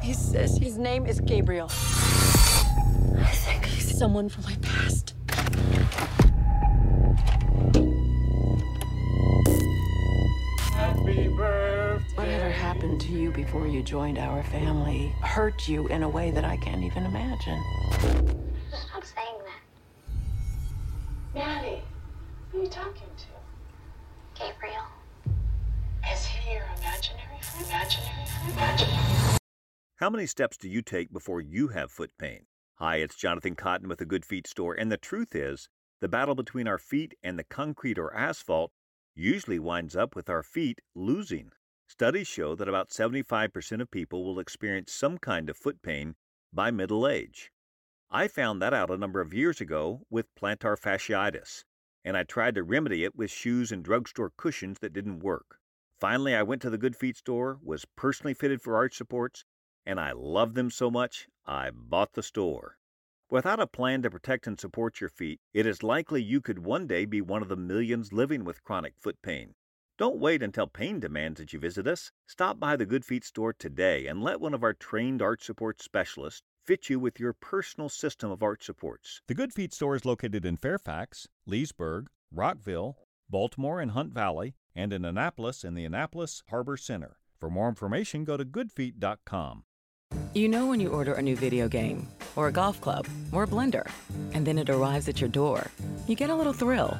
He 0.02 0.12
says 0.12 0.56
His 0.58 0.76
name 0.78 1.06
is 1.06 1.20
Gabriel. 1.20 1.68
I 1.68 3.30
think 3.32 3.64
he's 3.66 3.96
someone 3.96 4.28
from 4.28 4.44
my 4.44 4.56
past. 4.62 5.14
Before 13.36 13.68
you 13.68 13.82
joined 13.82 14.16
our 14.16 14.42
family 14.44 15.14
hurt 15.20 15.68
you 15.68 15.86
in 15.88 16.02
a 16.02 16.08
way 16.08 16.30
that 16.30 16.42
I 16.42 16.56
can't 16.56 16.82
even 16.82 17.04
imagine. 17.04 17.62
Stop 18.70 19.04
saying 19.04 19.38
that. 19.44 19.60
Maddie, 21.34 21.82
who 22.50 22.60
are 22.60 22.62
you 22.62 22.68
talking 22.68 23.10
to? 23.18 24.40
Gabriel. 24.40 24.84
Is 26.10 26.24
he 26.24 26.54
your 26.54 26.64
imaginary 26.78 27.38
friend? 27.42 27.66
Imaginary 27.68 28.26
friend? 28.26 28.56
Imaginary 28.56 29.38
How 29.96 30.08
many 30.08 30.24
steps 30.24 30.56
do 30.56 30.70
you 30.70 30.80
take 30.80 31.12
before 31.12 31.42
you 31.42 31.68
have 31.68 31.92
foot 31.92 32.12
pain? 32.18 32.46
Hi, 32.76 32.96
it's 32.96 33.16
Jonathan 33.16 33.54
Cotton 33.54 33.86
with 33.86 33.98
the 33.98 34.06
Good 34.06 34.24
Feet 34.24 34.46
store, 34.46 34.72
and 34.72 34.90
the 34.90 34.96
truth 34.96 35.34
is, 35.34 35.68
the 36.00 36.08
battle 36.08 36.34
between 36.34 36.66
our 36.66 36.78
feet 36.78 37.12
and 37.22 37.38
the 37.38 37.44
concrete 37.44 37.98
or 37.98 38.14
asphalt 38.16 38.72
usually 39.14 39.58
winds 39.58 39.94
up 39.94 40.16
with 40.16 40.30
our 40.30 40.42
feet 40.42 40.80
losing. 40.94 41.50
Studies 41.98 42.28
show 42.28 42.54
that 42.54 42.68
about 42.68 42.90
75% 42.90 43.80
of 43.80 43.90
people 43.90 44.22
will 44.22 44.38
experience 44.38 44.92
some 44.92 45.16
kind 45.16 45.48
of 45.48 45.56
foot 45.56 45.80
pain 45.80 46.14
by 46.52 46.70
middle 46.70 47.08
age. 47.08 47.50
I 48.10 48.28
found 48.28 48.60
that 48.60 48.74
out 48.74 48.90
a 48.90 48.98
number 48.98 49.22
of 49.22 49.32
years 49.32 49.62
ago 49.62 50.02
with 50.10 50.34
plantar 50.34 50.78
fasciitis, 50.78 51.64
and 52.04 52.14
I 52.14 52.24
tried 52.24 52.54
to 52.56 52.62
remedy 52.62 53.04
it 53.04 53.16
with 53.16 53.30
shoes 53.30 53.72
and 53.72 53.82
drugstore 53.82 54.30
cushions 54.36 54.80
that 54.80 54.92
didn't 54.92 55.20
work. 55.20 55.58
Finally, 55.98 56.34
I 56.34 56.42
went 56.42 56.60
to 56.60 56.68
the 56.68 56.76
Good 56.76 56.96
Feet 56.96 57.16
store, 57.16 57.58
was 57.62 57.86
personally 57.96 58.34
fitted 58.34 58.60
for 58.60 58.76
arch 58.76 58.94
supports, 58.94 59.46
and 59.86 59.98
I 59.98 60.12
love 60.12 60.52
them 60.52 60.70
so 60.70 60.90
much, 60.90 61.28
I 61.46 61.70
bought 61.70 62.12
the 62.12 62.22
store. 62.22 62.76
Without 63.30 63.58
a 63.58 63.66
plan 63.66 64.02
to 64.02 64.10
protect 64.10 64.46
and 64.46 64.60
support 64.60 65.00
your 65.00 65.08
feet, 65.08 65.40
it 65.54 65.64
is 65.64 65.82
likely 65.82 66.22
you 66.22 66.42
could 66.42 66.58
one 66.58 66.86
day 66.86 67.06
be 67.06 67.22
one 67.22 67.40
of 67.40 67.48
the 67.48 67.56
millions 67.56 68.12
living 68.12 68.44
with 68.44 68.62
chronic 68.62 68.98
foot 68.98 69.16
pain. 69.22 69.54
Don't 69.98 70.18
wait 70.18 70.42
until 70.42 70.66
pain 70.66 71.00
demands 71.00 71.40
that 71.40 71.54
you 71.54 71.58
visit 71.58 71.86
us. 71.86 72.10
Stop 72.26 72.60
by 72.60 72.76
the 72.76 72.84
Good 72.84 73.02
Feet 73.02 73.24
store 73.24 73.54
today 73.54 74.06
and 74.06 74.22
let 74.22 74.42
one 74.42 74.52
of 74.52 74.62
our 74.62 74.74
trained 74.74 75.22
arch 75.22 75.42
support 75.42 75.80
specialists 75.80 76.42
fit 76.66 76.90
you 76.90 77.00
with 77.00 77.18
your 77.18 77.32
personal 77.32 77.88
system 77.88 78.30
of 78.30 78.42
arch 78.42 78.66
supports. 78.66 79.22
The 79.26 79.34
Good 79.34 79.54
Feet 79.54 79.72
store 79.72 79.96
is 79.96 80.04
located 80.04 80.44
in 80.44 80.58
Fairfax, 80.58 81.28
Leesburg, 81.46 82.08
Rockville, 82.30 82.98
Baltimore 83.30 83.80
and 83.80 83.92
Hunt 83.92 84.12
Valley, 84.12 84.54
and 84.74 84.92
in 84.92 85.02
Annapolis 85.06 85.64
in 85.64 85.72
the 85.72 85.86
Annapolis 85.86 86.42
Harbor 86.50 86.76
Center. 86.76 87.16
For 87.40 87.48
more 87.48 87.68
information, 87.70 88.24
go 88.24 88.36
to 88.36 88.44
goodfeet.com. 88.44 89.64
You 90.34 90.48
know 90.50 90.66
when 90.66 90.80
you 90.80 90.90
order 90.90 91.14
a 91.14 91.22
new 91.22 91.36
video 91.36 91.68
game, 91.68 92.06
or 92.36 92.48
a 92.48 92.52
golf 92.52 92.82
club, 92.82 93.06
or 93.32 93.44
a 93.44 93.46
blender, 93.46 93.90
and 94.34 94.46
then 94.46 94.58
it 94.58 94.68
arrives 94.68 95.08
at 95.08 95.22
your 95.22 95.30
door, 95.30 95.70
you 96.06 96.14
get 96.14 96.28
a 96.28 96.34
little 96.34 96.52
thrill. 96.52 96.98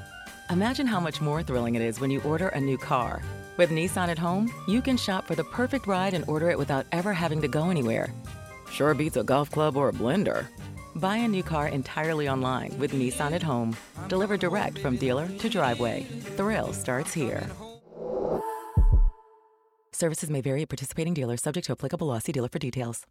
Imagine 0.50 0.86
how 0.86 1.00
much 1.00 1.20
more 1.20 1.42
thrilling 1.42 1.74
it 1.74 1.82
is 1.82 1.98
when 1.98 2.10
you 2.10 2.22
order 2.22 2.48
a 2.48 2.60
new 2.60 2.78
car. 2.78 3.20
With 3.56 3.70
Nissan 3.70 4.08
at 4.08 4.18
home, 4.18 4.48
you 4.68 4.80
can 4.80 4.96
shop 4.96 5.26
for 5.26 5.34
the 5.34 5.42
perfect 5.42 5.88
ride 5.88 6.14
and 6.14 6.24
order 6.28 6.50
it 6.50 6.58
without 6.58 6.86
ever 6.92 7.12
having 7.12 7.40
to 7.40 7.48
go 7.48 7.68
anywhere. 7.70 8.14
Sure 8.70 8.94
beats 8.94 9.16
a 9.16 9.24
golf 9.24 9.50
club 9.50 9.76
or 9.76 9.88
a 9.88 9.92
blender. 9.92 10.46
Buy 10.96 11.16
a 11.16 11.28
new 11.28 11.42
car 11.42 11.68
entirely 11.68 12.28
online 12.28 12.78
with 12.78 12.92
Nissan 12.92 13.32
at 13.32 13.42
home. 13.42 13.76
Delivered 14.08 14.40
direct 14.40 14.78
from 14.78 14.96
dealer 14.96 15.26
to 15.26 15.48
driveway. 15.48 16.04
Thrill 16.36 16.72
starts 16.72 17.12
here. 17.12 17.48
Services 19.92 20.28
may 20.28 20.42
vary 20.42 20.62
at 20.62 20.68
participating 20.68 21.14
dealers, 21.14 21.42
subject 21.42 21.66
to 21.66 21.72
applicable. 21.72 22.18
See 22.20 22.32
dealer 22.32 22.48
for 22.48 22.58
details. 22.58 23.06